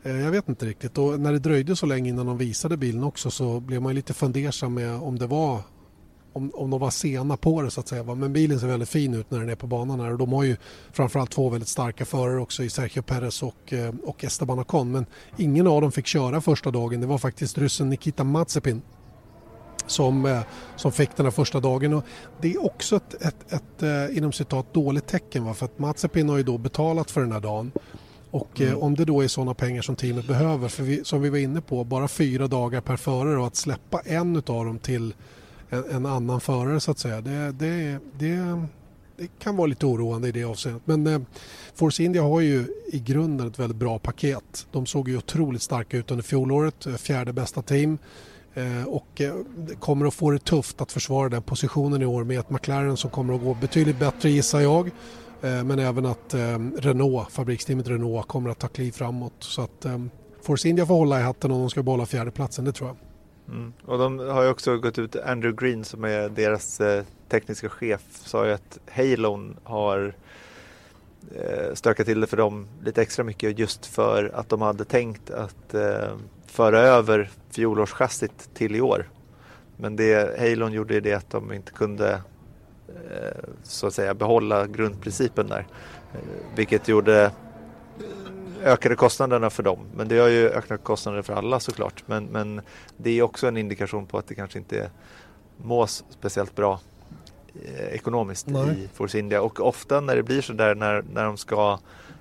[0.02, 3.04] eh jag vet inte riktigt och när det dröjde så länge innan de visade bilen
[3.04, 5.60] också så blev man lite fundersam med om det var
[6.32, 8.02] om, om de var sena på det så att säga.
[8.02, 8.14] Va?
[8.14, 10.42] Men bilen ser väldigt fin ut när den är på banan här och de har
[10.42, 10.56] ju
[10.92, 15.06] framförallt två väldigt starka förare också i Sergio Perez och, eh, och Esteban Ocon men
[15.36, 17.00] ingen av dem fick köra första dagen.
[17.00, 18.82] Det var faktiskt ryssen Nikita Mazepin
[19.86, 20.40] som, eh,
[20.76, 21.94] som fick den här första dagen.
[21.94, 22.04] Och
[22.40, 25.54] det är också ett, ett, ett, ett inom citat dåligt tecken va?
[25.54, 27.72] för att Mazepin har ju då betalat för den här dagen.
[28.34, 28.78] Och mm.
[28.78, 31.60] om det då är sådana pengar som teamet behöver, för vi, som vi var inne
[31.60, 35.14] på, bara fyra dagar per förare och att släppa en av dem till
[35.70, 38.66] en, en, annan förare så att säga, det, det, det,
[39.16, 40.82] det kan vara lite oroande i det avseendet.
[40.84, 41.20] Men eh,
[41.74, 44.66] Force India har ju i grunden ett väldigt bra paket.
[44.72, 47.98] De såg ju otroligt starka ut under fjolåret, eh, fjärde bästa team.
[48.54, 49.34] Eh, och eh,
[49.78, 53.10] kommer att få det tufft att försvara den positionen i år med ett McLaren som
[53.10, 54.86] kommer att gå betydligt bättre gissar jag.
[55.42, 56.34] Eh, men även att
[56.78, 59.32] Renault, fabriksteamet Renault kommer att ta kliv framåt.
[59.38, 59.86] Så att
[60.42, 62.96] Force India får hålla i hatten om de ska behålla fjärdeplatsen, det tror jag.
[63.56, 63.72] Mm.
[63.84, 66.80] Och de har ju också gått ut, Andrew Green som är deras
[67.28, 70.14] tekniska chef sa ju att Halon har
[71.74, 75.74] stökat till det för dem lite extra mycket just för att de hade tänkt att
[76.54, 79.08] föra över fjolårschassit till i år.
[79.76, 82.12] Men det Halon gjorde det att de inte kunde
[82.88, 85.66] eh, så att säga behålla grundprincipen där.
[86.12, 86.18] Eh,
[86.56, 87.30] vilket gjorde
[88.62, 89.78] ökade kostnaderna för dem.
[89.96, 92.02] Men det har ju ökat kostnader för alla såklart.
[92.06, 92.60] Men, men
[92.96, 94.90] det är också en indikation på att det kanske inte
[95.56, 96.80] mås speciellt bra
[97.64, 98.84] eh, ekonomiskt Nej.
[98.84, 99.42] i Force India.
[99.42, 101.78] Och ofta när det blir så där när, när de ska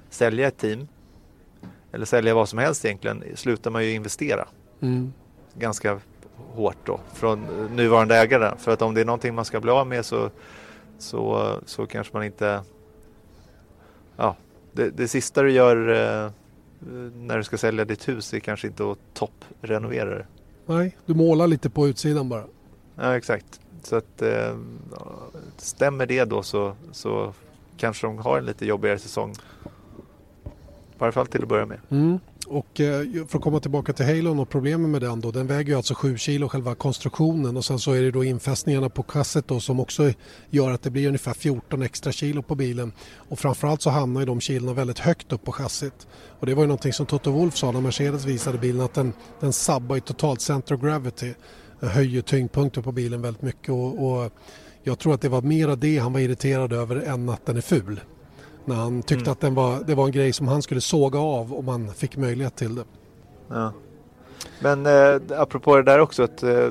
[0.10, 0.88] sälja ett team
[1.94, 4.48] eller sälja vad som helst egentligen, slutar man ju investera.
[4.82, 5.14] Mm.
[5.54, 6.00] Ganska
[6.54, 7.40] hårt då från
[7.76, 8.58] nuvarande ägare.
[8.58, 10.30] För att om det är någonting man ska bli av med så,
[10.98, 12.62] så, så kanske man inte...
[14.16, 14.36] Ja,
[14.72, 16.32] det, det sista du gör eh,
[17.16, 20.26] när du ska sälja ditt hus är kanske inte att topprenovera det.
[20.66, 22.44] Nej, du målar lite på utsidan bara.
[22.96, 23.60] Ja, exakt.
[23.84, 24.58] Så att eh,
[25.58, 27.34] stämmer det då så, så
[27.78, 29.36] kanske de har en lite jobbigare säsong
[31.00, 31.80] varje fall till att börja med.
[31.90, 32.20] Mm.
[32.48, 35.32] Och eh, för att komma tillbaka till Halon och problemen med den då.
[35.32, 38.90] Den väger ju alltså 7 kilo själva konstruktionen och sen så är det då infästningarna
[38.90, 40.12] på kasset då som också
[40.50, 42.92] gör att det blir ungefär 14 extra kilo på bilen.
[43.16, 46.08] Och framförallt så hamnar ju de kilona väldigt högt upp på chassit.
[46.40, 49.14] Och det var ju någonting som Toto Wolf sa när Mercedes visade bilen att den,
[49.40, 51.34] den sabbar ju totalt center of gravity.
[51.80, 54.32] Den höjer tyngdpunkten på bilen väldigt mycket och, och
[54.84, 57.62] jag tror att det var mera det han var irriterad över än att den är
[57.62, 58.00] ful.
[58.66, 59.32] När han tyckte mm.
[59.32, 62.18] att den var, det var en grej som han skulle såga av om man fick
[62.18, 62.84] möjlighet till det.
[63.48, 63.74] Ja.
[64.60, 66.68] Men eh, apropå det där också att eh,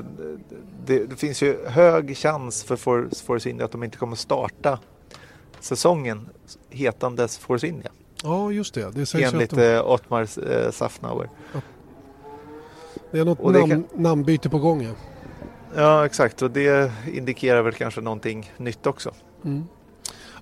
[0.85, 2.75] det, det, finns ju hög chans för
[3.25, 4.79] Force India att de inte kommer starta
[5.59, 6.29] säsongen
[6.69, 7.91] hetandes Force India.
[8.23, 8.91] Ja, just det.
[8.91, 9.75] det sägs Enligt de...
[9.75, 11.29] eh, Ottmar eh, Safnauer.
[11.53, 11.61] Ja.
[13.11, 13.85] Det är något namn, kan...
[13.93, 14.83] namnbyte på gång.
[14.83, 14.91] Ja.
[15.75, 16.41] ja, exakt.
[16.41, 19.11] Och det indikerar väl kanske någonting nytt också.
[19.45, 19.63] Mm.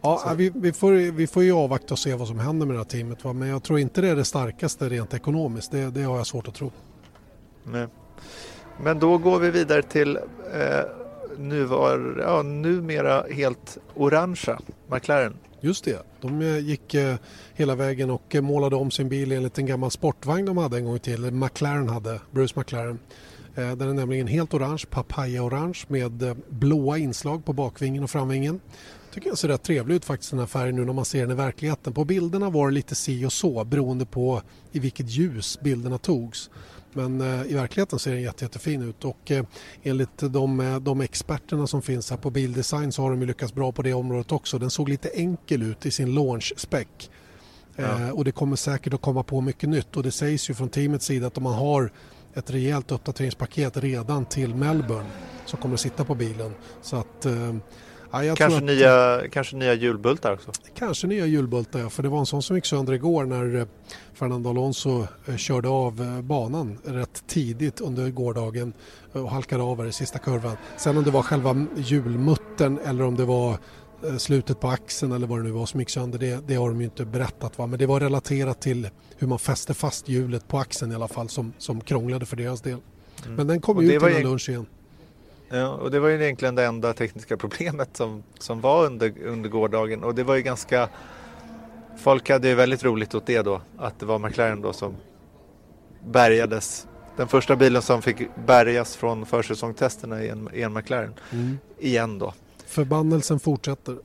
[0.01, 2.79] Ja, vi, vi, får, vi får ju avvakta och se vad som händer med det
[2.79, 3.23] här teamet.
[3.23, 3.33] Va?
[3.33, 5.71] Men jag tror inte det är det starkaste rent ekonomiskt.
[5.71, 6.71] Det, det har jag svårt att tro.
[7.63, 7.87] Nej.
[8.83, 10.21] Men då går vi vidare till eh,
[11.37, 15.33] nuvar, ja, numera helt orangea McLaren.
[15.63, 17.15] Just det, de eh, gick eh,
[17.53, 20.85] hela vägen och eh, målade om sin bil enligt en gammal sportvagn de hade en
[20.85, 21.31] gång till.
[21.31, 22.99] McLaren hade, Bruce McLaren.
[23.55, 28.59] Den är nämligen helt orange, papaya-orange med blåa inslag på bakvingen och framvingen
[29.11, 31.31] tycker jag ser rätt trevlig ut faktiskt den här färgen nu när man ser den
[31.31, 31.93] i verkligheten.
[31.93, 34.41] På bilderna var det lite si och så beroende på
[34.71, 36.49] i vilket ljus bilderna togs.
[36.93, 39.45] Men eh, i verkligheten ser den jätte, jättefin ut och eh,
[39.83, 43.71] enligt de, eh, de experterna som finns här på bildesign så har de lyckats bra
[43.71, 44.59] på det området också.
[44.59, 46.87] Den såg lite enkel ut i sin launch-spec.
[47.75, 47.83] Ja.
[47.83, 50.69] Eh, och det kommer säkert att komma på mycket nytt och det sägs ju från
[50.69, 51.91] teamets sida att man har
[52.33, 55.09] ett rejält uppdateringspaket redan till Melbourne
[55.45, 56.53] som kommer att sitta på bilen.
[56.81, 57.55] Så att eh,
[58.13, 60.51] Ja, kanske, att, nya, kanske nya hjulbultar också?
[60.75, 61.89] Kanske nya hjulbultar, ja.
[61.89, 63.65] För det var en sån som gick sönder igår när eh,
[64.13, 68.73] Fernando Alonso eh, körde av eh, banan rätt tidigt under gårdagen
[69.11, 70.57] och halkade av i sista kurvan.
[70.77, 73.57] Sen om det var själva hjulmuttern eller om det var
[74.17, 76.79] slutet på axeln eller vad det nu var som gick sönder, det, det har de
[76.79, 77.57] ju inte berättat.
[77.57, 77.67] Va?
[77.67, 81.29] Men det var relaterat till hur man fäste fast hjulet på axeln i alla fall
[81.29, 82.77] som, som krånglade för deras del.
[83.23, 83.35] Mm.
[83.35, 84.65] Men den kom ut innan lunch igen.
[85.51, 89.49] Ja, och det var ju egentligen det enda tekniska problemet som, som var under, under
[89.49, 90.89] gårdagen och det var ju ganska
[91.97, 94.95] Folk hade ju väldigt roligt åt det då, att det var McLaren då som
[96.05, 96.87] bärgades.
[97.17, 101.13] Den första bilen som fick bärgas från försäsongstesterna i en, i en McLaren.
[101.31, 101.57] Mm.
[101.79, 102.33] Igen då.
[102.65, 103.97] Förbannelsen fortsätter.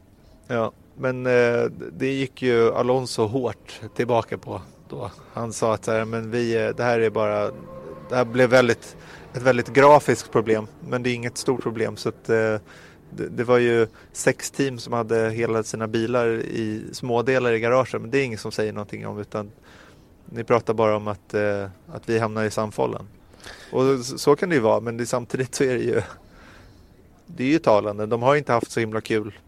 [0.47, 5.11] Ja, men eh, det gick ju Alonso hårt tillbaka på då.
[5.33, 7.51] Han sa att men vi, det här är bara,
[8.09, 8.97] det här blev väldigt
[9.37, 10.67] ett väldigt grafiskt problem.
[10.89, 11.97] Men det är inget stort problem.
[11.97, 12.57] Så att, eh,
[13.11, 18.03] det, det, var ju sex team som hade hela sina bilar i smådelar i garagen.
[18.03, 19.51] Men det är ingen som säger någonting om utan
[20.27, 23.09] ni pratar bara om att, eh, att vi hamnar i samfållen.
[23.73, 26.03] Och så, så kan det ju vara men det, samtidigt så är det ju
[27.27, 28.07] det är ju talande.
[28.07, 29.39] De har inte haft så himla kul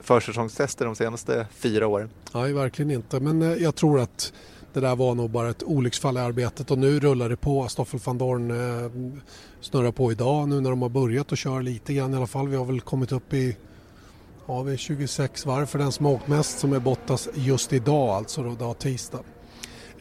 [0.00, 2.10] försäsongstester de senaste fyra åren.
[2.34, 3.20] Nej, verkligen inte.
[3.20, 4.32] Men eh, jag tror att
[4.74, 7.68] det där var nog bara ett olycksfall i arbetet och nu rullar det på.
[7.68, 8.90] Stoffel van Dorn eh,
[9.60, 12.48] snurrar på idag nu när de har börjat och kör lite grann i alla fall.
[12.48, 13.56] Vi har väl kommit upp i
[14.46, 18.08] ja, vi 26 varv för den som har åkt mest som är Bottas just idag
[18.08, 19.20] alltså då, dag tisdag.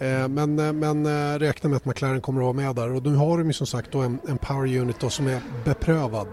[0.03, 3.03] Eh, men, eh, men eh, räkna med att McLaren kommer att vara med där och
[3.03, 6.27] nu har de ju som sagt då en, en power unit då som är beprövad,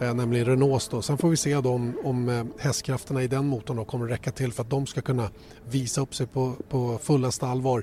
[0.00, 1.02] nämligen Renaults då.
[1.02, 4.30] Sen får vi se då om, om hästkrafterna i den motorn då kommer att räcka
[4.30, 5.30] till för att de ska kunna
[5.70, 7.82] visa upp sig på, på fullaste allvar.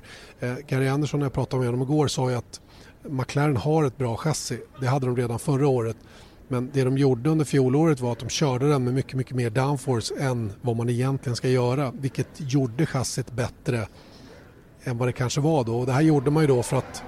[0.68, 2.60] Gary Andersson när jag pratade med honom igår sa ju att
[3.02, 4.60] McLaren har ett bra chassi.
[4.80, 5.96] Det hade de redan förra året.
[6.48, 9.50] Men det de gjorde under fjolåret var att de körde den med mycket, mycket mer
[9.50, 11.90] downforce än vad man egentligen ska göra.
[11.90, 13.86] Vilket gjorde chassit bättre
[14.84, 15.78] än vad det kanske var då.
[15.78, 17.02] Och det här gjorde man ju då för att,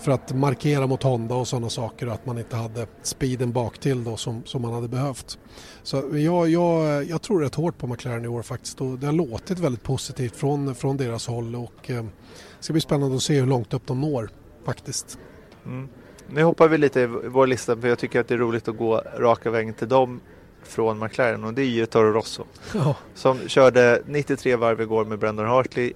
[0.00, 3.78] för att markera mot Honda och sådana saker och att man inte hade speeden bak
[3.78, 5.38] till då som, som man hade behövt.
[5.82, 9.12] Så jag, jag, jag tror rätt hårt på McLaren i år faktiskt och det har
[9.12, 13.40] låtit väldigt positivt från, från deras håll och eh, det ska bli spännande att se
[13.40, 14.30] hur långt upp de når
[14.64, 15.18] faktiskt.
[15.66, 15.88] Mm.
[16.28, 18.76] Nu hoppar vi lite i vår lista för jag tycker att det är roligt att
[18.76, 20.20] gå raka vägen till dem
[20.62, 22.44] från McLaren och det är ju Toro Rosso.
[22.74, 22.96] Ja.
[23.14, 25.92] Som körde 93 varv igår med Brendan Hartley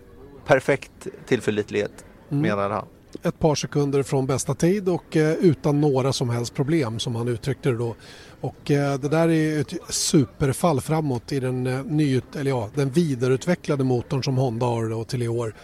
[0.46, 2.42] perfekt tillförlitlighet mm.
[2.42, 2.86] menade han.
[3.22, 7.28] Ett par sekunder från bästa tid och eh, utan några som helst problem som han
[7.28, 7.94] uttryckte det då.
[8.40, 12.90] Och eh, det där är ett superfall framåt i den, eh, ny, eller ja, den
[12.90, 15.54] vidareutvecklade motorn som Honda har då till i år.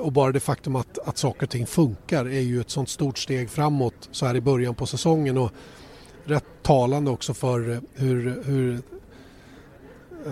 [0.00, 3.18] Och bara det faktum att, att saker och ting funkar är ju ett sånt stort
[3.18, 5.38] steg framåt så här i början på säsongen.
[5.38, 5.50] Och
[6.24, 8.82] rätt talande också för hur, hur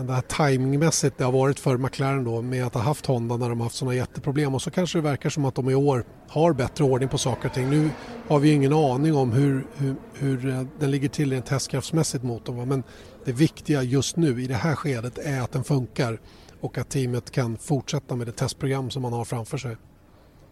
[0.03, 3.49] det här timingmässigt det har varit för McLaren då med att ha haft Honda när
[3.49, 6.05] de har haft sådana jätteproblem och så kanske det verkar som att de i år
[6.29, 7.71] har bättre ordning på saker och ting.
[7.71, 7.91] Nu
[8.29, 12.25] har vi ju ingen aning om hur, hur, hur eh, den ligger till rent hästkraftsmässigt
[12.25, 12.69] mot dem.
[12.69, 12.83] men
[13.25, 16.21] det viktiga just nu i det här skedet är att den funkar
[16.61, 19.77] och att teamet kan fortsätta med det testprogram som man har framför sig.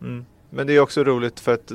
[0.00, 0.24] Mm.
[0.54, 1.72] Men det är också roligt för att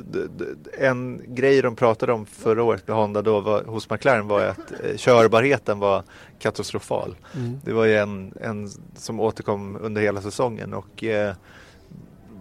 [0.78, 4.72] en grej de pratade om förra året med Honda då var, hos McLaren var att
[4.84, 6.02] eh, körbarheten var
[6.38, 7.16] katastrofal.
[7.36, 7.60] Mm.
[7.64, 11.34] Det var ju en, en som återkom under hela säsongen och eh,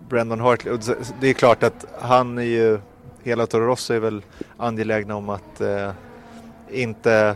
[0.09, 0.77] Brendan Hartley,
[1.21, 2.79] det är klart att han är ju,
[3.23, 4.21] hela Toro Rosso är väl
[4.57, 5.91] angelägna om att eh,
[6.71, 7.35] inte eh,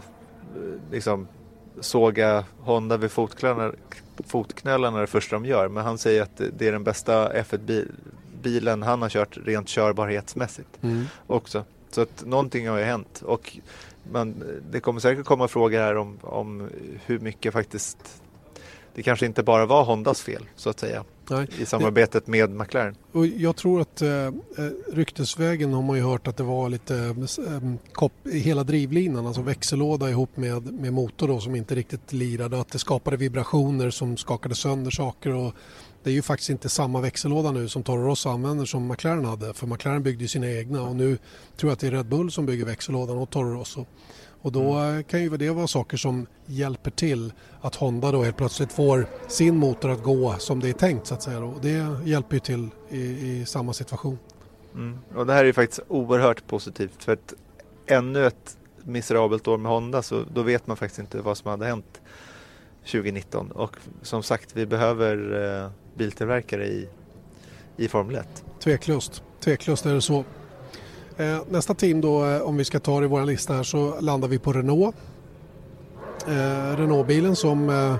[0.91, 1.27] liksom
[1.79, 3.73] såga Honda vid fotknölarna,
[4.27, 5.67] fotknölarna det första de gör.
[5.67, 7.95] Men han säger att det är den bästa F1-bilen
[8.83, 11.05] han har kört rent körbarhetsmässigt mm.
[11.27, 11.63] också.
[11.91, 13.21] Så att någonting har ju hänt.
[13.25, 13.57] Och
[14.11, 16.69] man, det kommer säkert komma frågor här om, om
[17.05, 18.21] hur mycket faktiskt
[18.93, 21.47] det kanske inte bara var Hondas fel så att säga Nej.
[21.59, 22.95] i samarbetet med McLaren.
[23.11, 24.31] Och jag tror att eh, eh,
[24.93, 27.13] ryktesvägen har man ju hört att det var lite eh,
[27.91, 32.61] kopp, hela drivlinan, alltså växellåda ihop med, med motor då, som inte riktigt lirade.
[32.61, 35.35] Att det skapade vibrationer som skakade sönder saker.
[35.35, 35.53] Och
[36.03, 39.53] det är ju faktiskt inte samma växellåda nu som Toro Rosso använder som McLaren hade.
[39.53, 41.17] För McLaren byggde sina egna och nu
[41.57, 43.85] tror jag att det är Red Bull som bygger växellådan åt Toro Rosso.
[44.41, 45.03] Och då mm.
[45.03, 49.57] kan ju det vara saker som hjälper till att Honda då helt plötsligt får sin
[49.57, 51.39] motor att gå som det är tänkt så att säga.
[51.39, 54.17] Och det hjälper ju till i, i samma situation.
[54.73, 54.99] Mm.
[55.15, 57.33] Och det här är ju faktiskt oerhört positivt för att
[57.85, 61.65] ännu ett miserabelt år med Honda så då vet man faktiskt inte vad som hade
[61.65, 62.01] hänt
[62.85, 66.89] 2019 och som sagt vi behöver eh, biltillverkare i,
[67.77, 68.43] i Formel 1.
[68.59, 70.23] Tveklöst, tveklöst är det så.
[71.17, 73.99] Eh, nästa team då, eh, om vi ska ta det i vår lista här, så
[73.99, 74.95] landar vi på Renault.
[76.27, 77.95] Eh, Renault-bilen som, eh,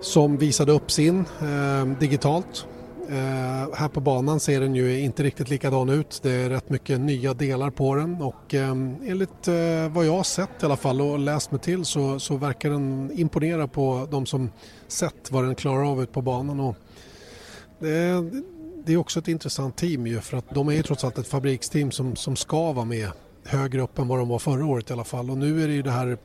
[0.00, 2.66] som visade upp sin eh, digitalt.
[3.08, 6.20] Eh, här på banan ser den ju inte riktigt likadan ut.
[6.22, 8.70] Det är rätt mycket nya delar på den och eh,
[9.06, 12.36] enligt eh, vad jag har sett i alla fall och läst mig till så, så
[12.36, 14.50] verkar den imponera på de som
[14.88, 16.60] sett vad den klarar av ut på banan.
[16.60, 16.76] Och
[17.78, 18.30] det,
[18.84, 21.28] det är också ett intressant team ju för att de är ju trots allt ett
[21.28, 23.08] fabriksteam som, som ska vara med
[23.44, 25.74] högre upp än vad de var förra året i alla fall och nu är det
[25.74, 26.18] ju det här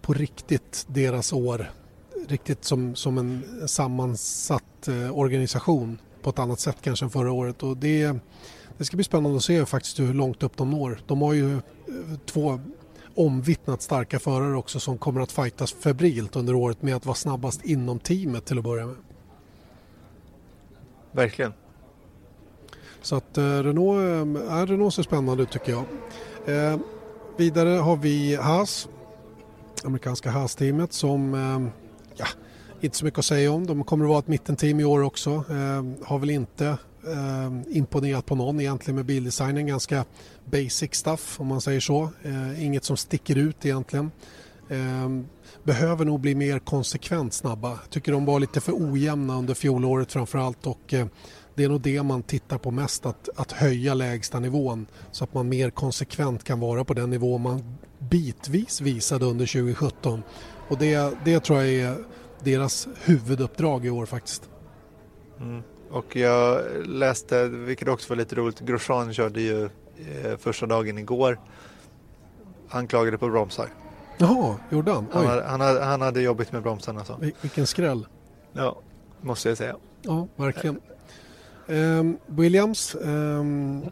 [0.00, 1.70] på riktigt deras år
[2.28, 7.62] riktigt som, som en sammansatt eh, organisation på ett annat sätt kanske än förra året
[7.62, 8.16] och det,
[8.78, 11.00] det ska bli spännande att se faktiskt hur långt upp de når.
[11.06, 11.60] De har ju eh,
[12.26, 12.60] två
[13.14, 17.64] omvittnat starka förare också som kommer att fightas febrilt under året med att vara snabbast
[17.64, 18.96] inom teamet till att börja med.
[21.12, 21.52] Verkligen.
[23.02, 25.84] Så att eh, Renault, äh, Renault ser spännande ut tycker jag.
[26.46, 26.78] Eh,
[27.36, 28.88] vidare har vi Haas,
[29.84, 31.79] amerikanska Haas-teamet som eh,
[32.20, 32.26] ja,
[32.80, 33.66] inte så mycket att säga om.
[33.66, 35.30] De kommer att vara ett mittenteam i år också.
[35.30, 36.66] Eh, har väl inte
[37.06, 39.66] eh, imponerat på någon egentligen med bildesignen.
[39.66, 40.04] Ganska
[40.44, 42.10] basic stuff om man säger så.
[42.22, 44.10] Eh, inget som sticker ut egentligen.
[44.68, 45.08] Eh,
[45.62, 47.78] behöver nog bli mer konsekvent snabba.
[47.90, 51.06] Tycker de var lite för ojämna under fjolåret framförallt och eh,
[51.54, 55.34] det är nog det man tittar på mest, att, att höja lägsta nivån så att
[55.34, 60.22] man mer konsekvent kan vara på den nivå man bitvis visade under 2017.
[60.70, 61.96] Och det, det tror jag är
[62.40, 64.50] deras huvuduppdrag i år faktiskt.
[65.40, 65.62] Mm.
[65.90, 71.40] Och jag läste, vilket också var lite roligt, Grosjean körde ju eh, första dagen igår.
[72.68, 73.68] Han klagade på bromsar.
[74.18, 75.06] Jaha, gjorde han?
[75.12, 77.04] Han hade, han, hade, han hade jobbigt med bromsarna.
[77.04, 77.16] Så.
[77.40, 78.06] Vilken skräll.
[78.52, 78.80] Ja,
[79.20, 79.76] måste jag säga.
[80.02, 80.80] Ja, verkligen.
[81.66, 83.84] Um, Williams um,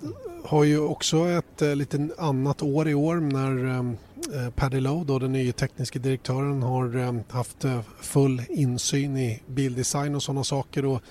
[0.45, 3.93] har ju också ett uh, lite annat år i år när uh,
[4.35, 9.43] Eh, Paddy Lowe, då den nya tekniska direktören, har eh, haft eh, full insyn i
[9.47, 10.85] bildesign och sådana saker.
[10.85, 11.03] Och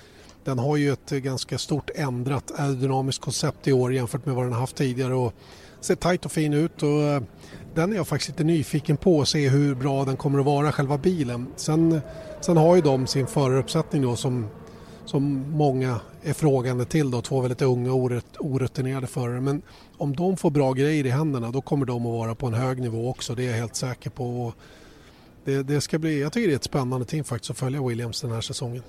[0.44, 4.52] den har ju ett ganska stort ändrat aerodynamiskt koncept i år jämfört med vad den
[4.52, 5.34] haft tidigare och
[5.80, 6.82] ser tajt och fin ut.
[6.82, 7.22] Och,
[7.74, 10.72] den är jag faktiskt lite nyfiken på att se hur bra den kommer att vara,
[10.72, 11.46] själva bilen.
[11.56, 12.00] Sen,
[12.40, 14.46] sen har ju de sin föraruppsättning då som,
[15.08, 19.40] som många är frågande till då, två väldigt unga och orutinerade förare.
[19.40, 19.62] Men
[19.96, 22.80] om de får bra grejer i händerna då kommer de att vara på en hög
[22.80, 24.52] nivå också, det är jag helt säker på.
[25.44, 28.20] Det, det ska bli, jag tycker det är ett spännande team faktiskt att följa Williams
[28.20, 28.82] den här säsongen.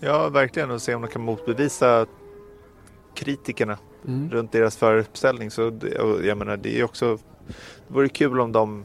[0.00, 2.06] Ja, verkligen och se om de kan motbevisa
[3.14, 4.30] kritikerna mm.
[4.30, 5.50] runt deras föruppställning.
[5.50, 5.88] Så det,
[6.26, 7.18] jag menar, det är också
[7.88, 8.84] det vore kul om de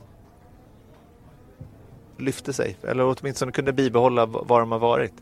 [2.18, 5.14] lyfte sig eller åtminstone kunde bibehålla var de har varit.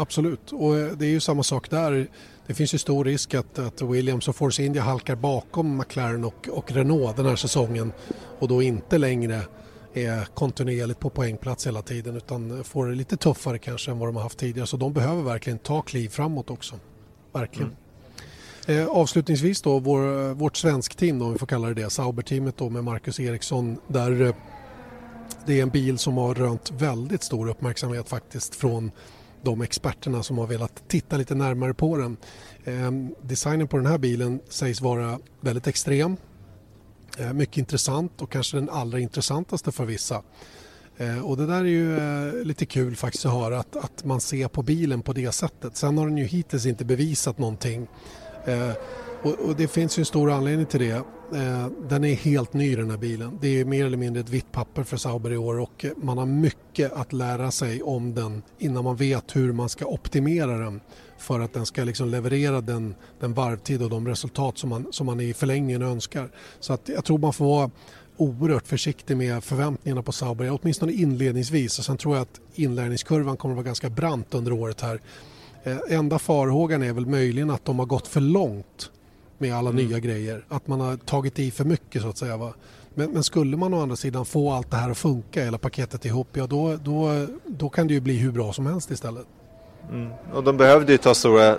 [0.00, 2.08] Absolut, och eh, det är ju samma sak där.
[2.46, 6.48] Det finns ju stor risk att, att Williams och Force India halkar bakom McLaren och,
[6.52, 7.92] och Renault den här säsongen
[8.38, 9.42] och då inte längre
[9.94, 14.16] är kontinuerligt på poängplats hela tiden utan får det lite tuffare kanske än vad de
[14.16, 14.66] har haft tidigare.
[14.66, 16.74] Så de behöver verkligen ta kliv framåt också.
[17.32, 17.76] Verkligen.
[18.66, 18.82] Mm.
[18.82, 22.56] Eh, avslutningsvis då, vår, vårt svensk team då, om vi får kalla det det, Sauber-teamet
[22.56, 24.34] då med Marcus Eriksson där eh,
[25.46, 28.90] det är en bil som har rönt väldigt stor uppmärksamhet faktiskt från
[29.42, 32.16] de experterna som har velat titta lite närmare på den.
[32.64, 36.16] Ehm, designen på den här bilen sägs vara väldigt extrem,
[37.18, 40.22] eh, mycket intressant och kanske den allra intressantaste för vissa.
[40.96, 44.20] Eh, och det där är ju eh, lite kul faktiskt att höra att, att man
[44.20, 45.76] ser på bilen på det sättet.
[45.76, 47.88] Sen har den ju hittills inte bevisat någonting
[49.22, 51.04] och, och, det finns ju en stor anledning till det.
[51.34, 53.38] Eh, den är helt ny den här bilen.
[53.40, 56.26] Det är mer eller mindre ett vitt papper för Sauber i år och man har
[56.26, 60.80] mycket att lära sig om den innan man vet hur man ska optimera den
[61.18, 65.06] för att den ska liksom leverera den, den varvtid och de resultat som man, som
[65.06, 66.30] man i förlängningen önskar.
[66.60, 67.70] Så att jag tror man får vara
[68.16, 71.78] oerhört försiktig med förväntningarna på Sauber, åtminstone inledningsvis.
[71.78, 75.00] Och sen tror jag att inlärningskurvan kommer att vara ganska brant under året här.
[75.64, 78.90] Eh, enda farhågan är väl möjligen att de har gått för långt
[79.40, 79.86] med alla mm.
[79.86, 80.44] nya grejer.
[80.48, 82.36] Att man har tagit i för mycket så att säga.
[82.36, 82.54] Va?
[82.94, 86.04] Men, men, skulle man å andra sidan få allt det här att funka, hela paketet
[86.04, 89.26] ihop, ja då, då, då kan det ju bli hur bra som helst istället.
[89.90, 90.10] Mm.
[90.32, 91.56] Och de behövde ju ta stora,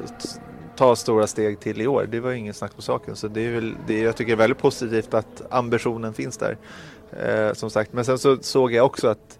[0.75, 2.07] ta stora steg till i år.
[2.11, 3.15] Det var ju ingen snack på saken.
[3.15, 6.57] Så det är väl, det, jag tycker det är väldigt positivt att ambitionen finns där.
[7.11, 7.93] Eh, som sagt.
[7.93, 9.39] Men sen så såg jag också att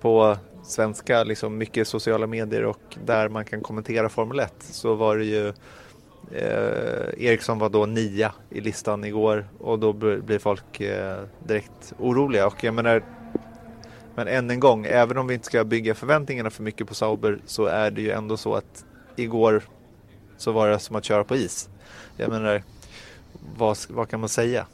[0.00, 5.16] på svenska, liksom mycket sociala medier och där man kan kommentera Formel 1 så var
[5.16, 5.52] det ju
[6.30, 12.46] eh, Eriksson var då nia i listan igår och då blir folk eh, direkt oroliga
[12.46, 13.02] och jag menar
[14.14, 17.38] men än en gång, även om vi inte ska bygga förväntningarna för mycket på Sauber
[17.46, 18.84] så är det ju ändå så att
[19.16, 19.62] igår
[20.36, 21.68] så var det som att köra på is.
[22.16, 22.62] Jag menar,
[23.56, 24.66] vad, vad kan man säga?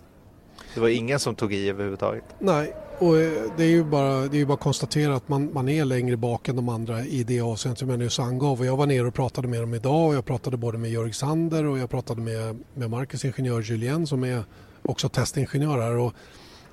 [0.74, 2.24] Det var ingen som tog i överhuvudtaget.
[2.38, 5.68] Nej, och eh, det är ju bara, det är bara att konstatera att man, man
[5.68, 8.60] är längre bak än de andra i det avseendet som jag nyss angav.
[8.60, 11.12] Och jag var nere och pratade med dem idag och jag pratade både med Jörg
[11.12, 14.44] Sander och jag pratade med, med Marcus ingenjör Julien som är
[14.82, 15.96] också testingenjör här.
[15.96, 16.14] Och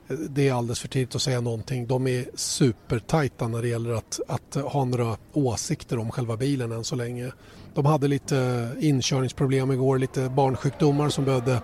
[0.08, 1.88] eh, det är alldeles för tidigt att säga någonting.
[1.88, 6.84] De är supertajta när det gäller att, att ha några åsikter om själva bilen än
[6.84, 7.32] så länge.
[7.74, 11.62] De hade lite eh, inkörningsproblem igår, lite barnsjukdomar som behövde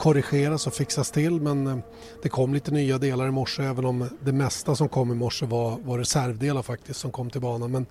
[0.00, 1.78] korrigeras och fixas till men eh,
[2.22, 5.46] det kom lite nya delar i morse även om det mesta som kom i morse
[5.46, 7.70] var, var reservdelar faktiskt som kom till banan.
[7.70, 7.86] Men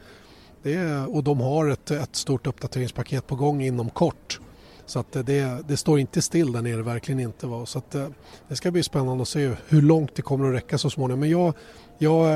[0.64, 4.40] det är, och de har ett, ett stort uppdateringspaket på gång inom kort.
[4.86, 7.48] Så att eh, det, det står inte still där nere, verkligen inte.
[7.48, 7.66] Va?
[7.66, 8.08] Så att eh,
[8.48, 11.20] det ska bli spännande att se hur långt det kommer att räcka så småningom.
[11.20, 11.54] Men jag,
[11.98, 12.28] jag,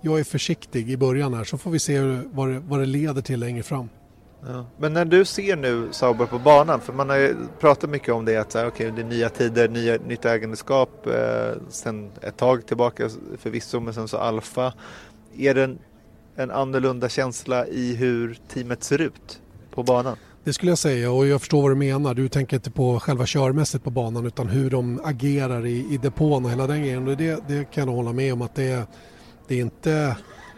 [0.00, 2.00] jag är försiktig i början här så får vi se
[2.32, 3.88] vad det, vad det leder till längre fram.
[4.46, 4.66] Ja.
[4.76, 8.24] Men när du ser nu Sauber på banan, för man har ju pratat mycket om
[8.24, 12.36] det att så här, okay, det är nya tider, nya, nytt ägandeskap eh, sen ett
[12.36, 14.72] tag tillbaka förvisso, men sen så Alfa.
[15.36, 15.78] Är det en,
[16.36, 19.40] en annorlunda känsla i hur teamet ser ut
[19.70, 20.16] på banan?
[20.46, 22.14] Det skulle jag säga och jag förstår vad du menar.
[22.14, 26.44] Du tänker inte på själva körmässigt på banan utan hur de agerar i, i depån
[26.44, 27.04] och hela den grejen.
[27.04, 28.86] Det, det kan jag hålla med om att det,
[29.48, 30.16] det, är inte,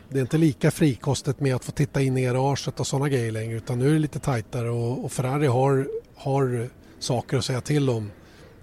[0.09, 3.32] det är inte lika frikostigt med att få titta in i garaget och sådana grejer
[3.32, 6.68] längre utan nu är det lite tajtare och, och Ferrari har, har
[6.98, 8.10] saker att säga till om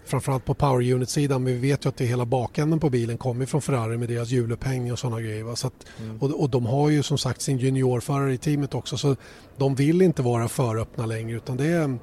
[0.05, 3.45] framförallt på power unit-sidan men vi vet ju att det hela bakänden på bilen kommer
[3.45, 5.55] från Ferrari med deras hjulupphängning och sådana grejer.
[5.55, 6.17] Så att, mm.
[6.21, 9.15] och, och, de har ju som sagt sin juniorförare i teamet också så
[9.57, 11.97] de vill inte vara för öppna längre utan det,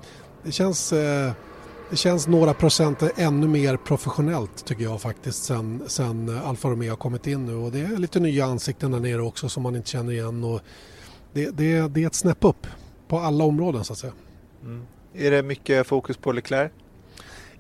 [0.44, 1.32] det känns eh,
[1.92, 6.96] det känns några procent ännu mer professionellt tycker jag faktiskt sen, sen Alfa Romeo har
[6.96, 9.88] kommit in nu och det är lite nya ansikten där nere också som man inte
[9.88, 10.60] känner igen och
[11.32, 12.66] det, det, det är ett snäpp upp
[13.08, 14.12] på alla områden så att säga.
[14.62, 14.86] Mm.
[15.14, 16.72] Är det mycket fokus på Leclerc?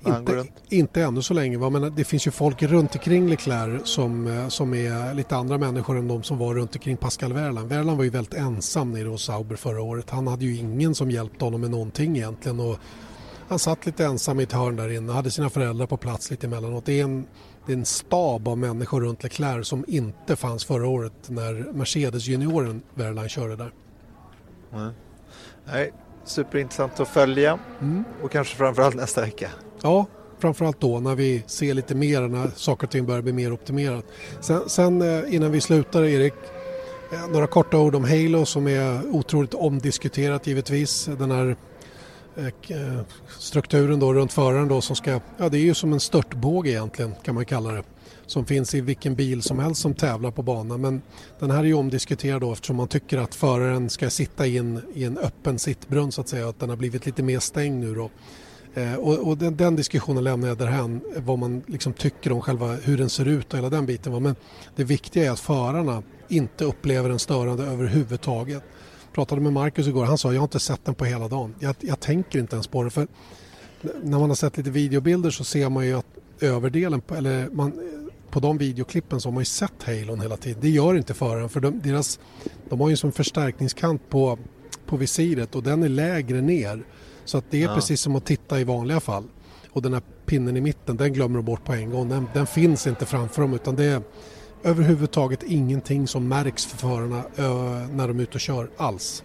[0.06, 1.70] Inte, inte ännu så länge.
[1.70, 5.98] Men det finns ju folk runt omkring Leclerc som, eh, som är lite andra människor
[5.98, 7.68] än de som var runt omkring Pascal Wehrlein.
[7.68, 10.10] Wehrlein var ju väldigt ensam nere hos Sauber förra året.
[10.10, 12.60] Han hade ju ingen som hjälpte honom med någonting egentligen.
[12.60, 12.78] Och
[13.52, 16.46] han satt lite ensam i ett hörn där inne, hade sina föräldrar på plats lite
[16.46, 16.86] emellanåt.
[16.86, 17.26] Det är en,
[17.66, 22.82] det är en stab av människor runt Leclerc som inte fanns förra året när Mercedes-junioren
[22.94, 23.72] Wehrlein körde där.
[24.72, 24.92] Mm.
[25.64, 25.92] Nej,
[26.24, 28.04] superintressant att följa mm.
[28.22, 29.50] och kanske framförallt nästa vecka.
[29.82, 30.06] Ja,
[30.38, 34.04] framförallt då när vi ser lite mer när saker och ting börjar bli mer optimerat.
[34.40, 36.34] Sen, sen eh, innan vi slutar Erik,
[37.12, 41.04] eh, några korta ord om Halo som är otroligt omdiskuterat givetvis.
[41.18, 41.56] Den här
[42.36, 43.00] Eh, eh,
[43.38, 47.14] strukturen då runt föraren då som ska, ja det är ju som en störtbåge egentligen
[47.22, 47.82] kan man kalla det.
[48.26, 50.80] Som finns i vilken bil som helst som tävlar på banan.
[50.80, 51.02] Men
[51.38, 55.04] den här är ju omdiskuterad då eftersom man tycker att föraren ska sitta in i
[55.04, 56.48] en öppen sittbrunn så att säga.
[56.48, 58.10] Att den har blivit lite mer stängd nu då.
[58.74, 62.66] Eh, och, och den, den, diskussionen lämnar jag därhän, vad man liksom tycker om själva
[62.66, 64.22] hur den ser ut och hela den biten.
[64.22, 64.36] Men
[64.76, 68.62] det viktiga är att förarna inte upplever den störande överhuvudtaget.
[69.12, 71.54] Pratade med Marcus igår, han sa jag har inte sett den på hela dagen.
[71.58, 72.90] Jag, jag tänker inte ens på det.
[72.90, 73.06] För
[74.02, 76.06] när man har sett lite videobilder så ser man ju att
[76.40, 77.72] överdelen, på, eller man,
[78.30, 80.60] på de videoklippen så har man ju sett Halon hela tiden.
[80.60, 82.20] Det gör inte föraren för de, deras,
[82.68, 84.38] de har ju som förstärkningskant på,
[84.86, 86.84] på visiret och den är lägre ner.
[87.24, 87.74] Så att det är ja.
[87.74, 89.24] precis som att titta i vanliga fall.
[89.70, 92.08] Och den här pinnen i mitten den glömmer de bort på en gång.
[92.08, 94.02] Den, den finns inte framför dem utan det är
[94.62, 97.22] överhuvudtaget ingenting som märks för förarna
[97.90, 99.24] när de är ute och kör alls.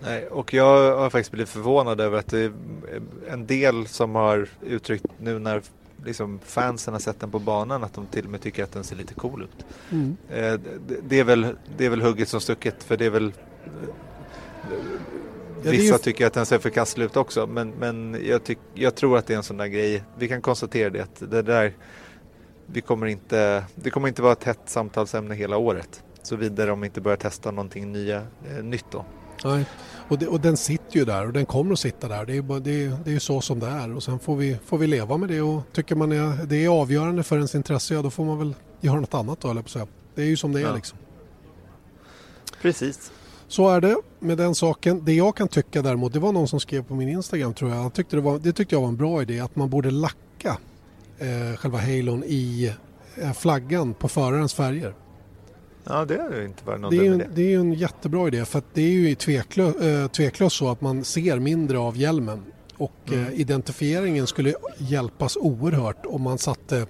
[0.00, 2.52] Nej, och jag har faktiskt blivit förvånad över att det är
[3.28, 5.62] en del som har uttryckt nu när
[6.04, 8.84] liksom fansen har sett den på banan att de till och med tycker att den
[8.84, 9.66] ser lite cool ut.
[9.90, 10.16] Mm.
[10.30, 10.60] Eh,
[11.02, 11.46] det, är väl,
[11.76, 13.32] det är väl hugget som stucket för det är väl
[15.62, 15.98] Ja, Vissa ju...
[15.98, 19.32] tycker att den ser förkastlig ut också men, men jag, tyck, jag tror att det
[19.32, 20.02] är en sån där grej.
[20.18, 21.72] Vi kan konstatera det att det där
[22.66, 26.02] vi kommer inte, det kommer inte vara ett hett samtalsämne hela året.
[26.22, 28.16] Såvida de inte börjar testa någonting nya,
[28.50, 29.04] eh, nytt då.
[29.44, 29.64] Nej,
[30.08, 32.26] och, det, och, den sitter ju där och den kommer att sitta där.
[32.26, 34.78] Det är, bara, det, det är så som det är och sen får vi, får
[34.78, 38.02] vi leva med det och tycker man är, det är avgörande för ens intresse, ja
[38.02, 39.86] då får man väl göra något annat då, eller på säga.
[40.14, 40.98] Det är ju som det är liksom.
[42.62, 43.12] Precis.
[43.48, 45.04] Så är det med den saken.
[45.04, 47.76] Det jag kan tycka däremot, det var någon som skrev på min Instagram tror jag.
[47.76, 50.58] Han tyckte det, var, det tyckte jag var en bra idé att man borde lacka
[51.18, 52.72] eh, själva halon i
[53.16, 54.94] eh, flaggan på förarens färger.
[55.84, 58.62] Ja, det är inte varit någon det är, en, det är en jättebra idé för
[58.74, 62.42] det är ju tveklöst, eh, tveklöst så att man ser mindre av hjälmen
[62.76, 63.26] och mm.
[63.26, 66.86] eh, identifieringen skulle hjälpas oerhört om man satte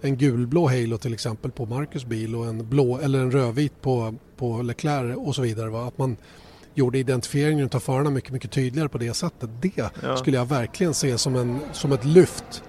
[0.00, 4.14] en gulblå Halo till exempel på Marcus bil och en blå eller en rödvit på,
[4.36, 5.70] på Leclerc och så vidare.
[5.70, 5.86] Va?
[5.86, 6.16] Att man
[6.74, 9.50] gjorde identifieringen av förarna mycket, mycket tydligare på det sättet.
[9.60, 10.16] Det ja.
[10.16, 12.62] skulle jag verkligen se som, en, som ett lyft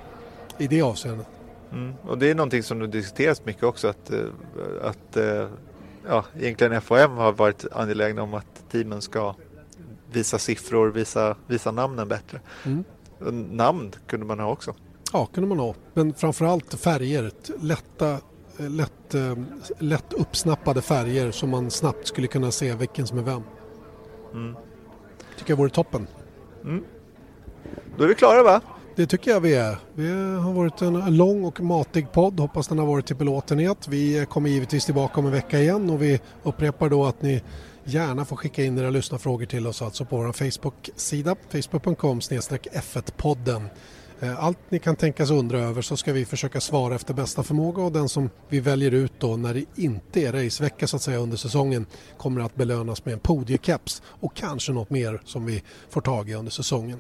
[0.58, 1.28] i det avseendet.
[1.72, 1.94] Mm.
[2.02, 4.20] Och det är någonting som diskuteras mycket också att, eh,
[4.82, 5.48] att eh,
[6.08, 9.36] ja, egentligen FHM har varit angelägna om att teamen ska
[10.12, 12.40] visa siffror, visa, visa namnen bättre.
[12.64, 12.84] Mm.
[13.52, 14.76] Namn kunde man ha också.
[15.14, 15.76] Ja, kunde man ha.
[15.94, 17.32] Men framförallt färger.
[17.62, 18.18] Lätta,
[18.58, 19.38] lätt, eh,
[19.80, 23.44] lätt uppsnappade färger som man snabbt skulle kunna se vilken som är vem.
[24.34, 24.56] Mm.
[25.38, 26.08] tycker jag vore toppen.
[26.64, 26.84] Mm.
[27.98, 28.62] Då är vi klara va?
[28.96, 29.78] Det tycker jag vi är.
[29.96, 32.40] Vi har varit en lång och matig podd.
[32.40, 33.88] Hoppas den har varit till belåtenhet.
[33.88, 37.42] Vi kommer givetvis tillbaka om en vecka igen och vi upprepar då att ni
[37.84, 43.66] gärna får skicka in era lyssnarfrågor till oss alltså på vår Facebook-sida facebook.com F1-podden.
[44.20, 47.84] Eh, allt ni kan tänkas undra över så ska vi försöka svara efter bästa förmåga
[47.84, 51.18] och den som vi väljer ut då när det inte är racevecka så att säga
[51.18, 51.86] under säsongen
[52.18, 56.34] kommer att belönas med en podiekeps och kanske något mer som vi får tag i
[56.34, 57.00] under säsongen.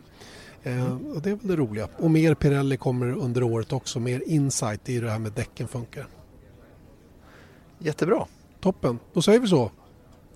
[0.65, 1.05] Mm.
[1.15, 1.87] och det är väl det roliga.
[1.97, 6.07] Och mer Pirelli kommer under året också, mer insight i det här med däcken funkar.
[7.79, 8.25] Jättebra.
[8.61, 9.71] Toppen, då säger vi så.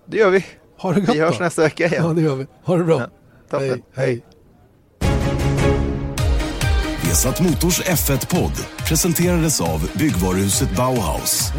[0.06, 0.44] Det gör vi.
[0.78, 1.44] Ha det gott Vi hörs då.
[1.44, 2.04] nästa vecka igen.
[2.06, 2.46] Ja, det gör vi.
[2.64, 3.00] Ha det bra.
[3.00, 3.08] Ja.
[3.50, 3.68] Toppen.
[3.68, 3.82] Hej.
[3.94, 4.24] Hej.
[7.04, 8.52] Vesat Motors F1-podd
[8.88, 11.52] presenterades av byggvaruhuset Bauhaus.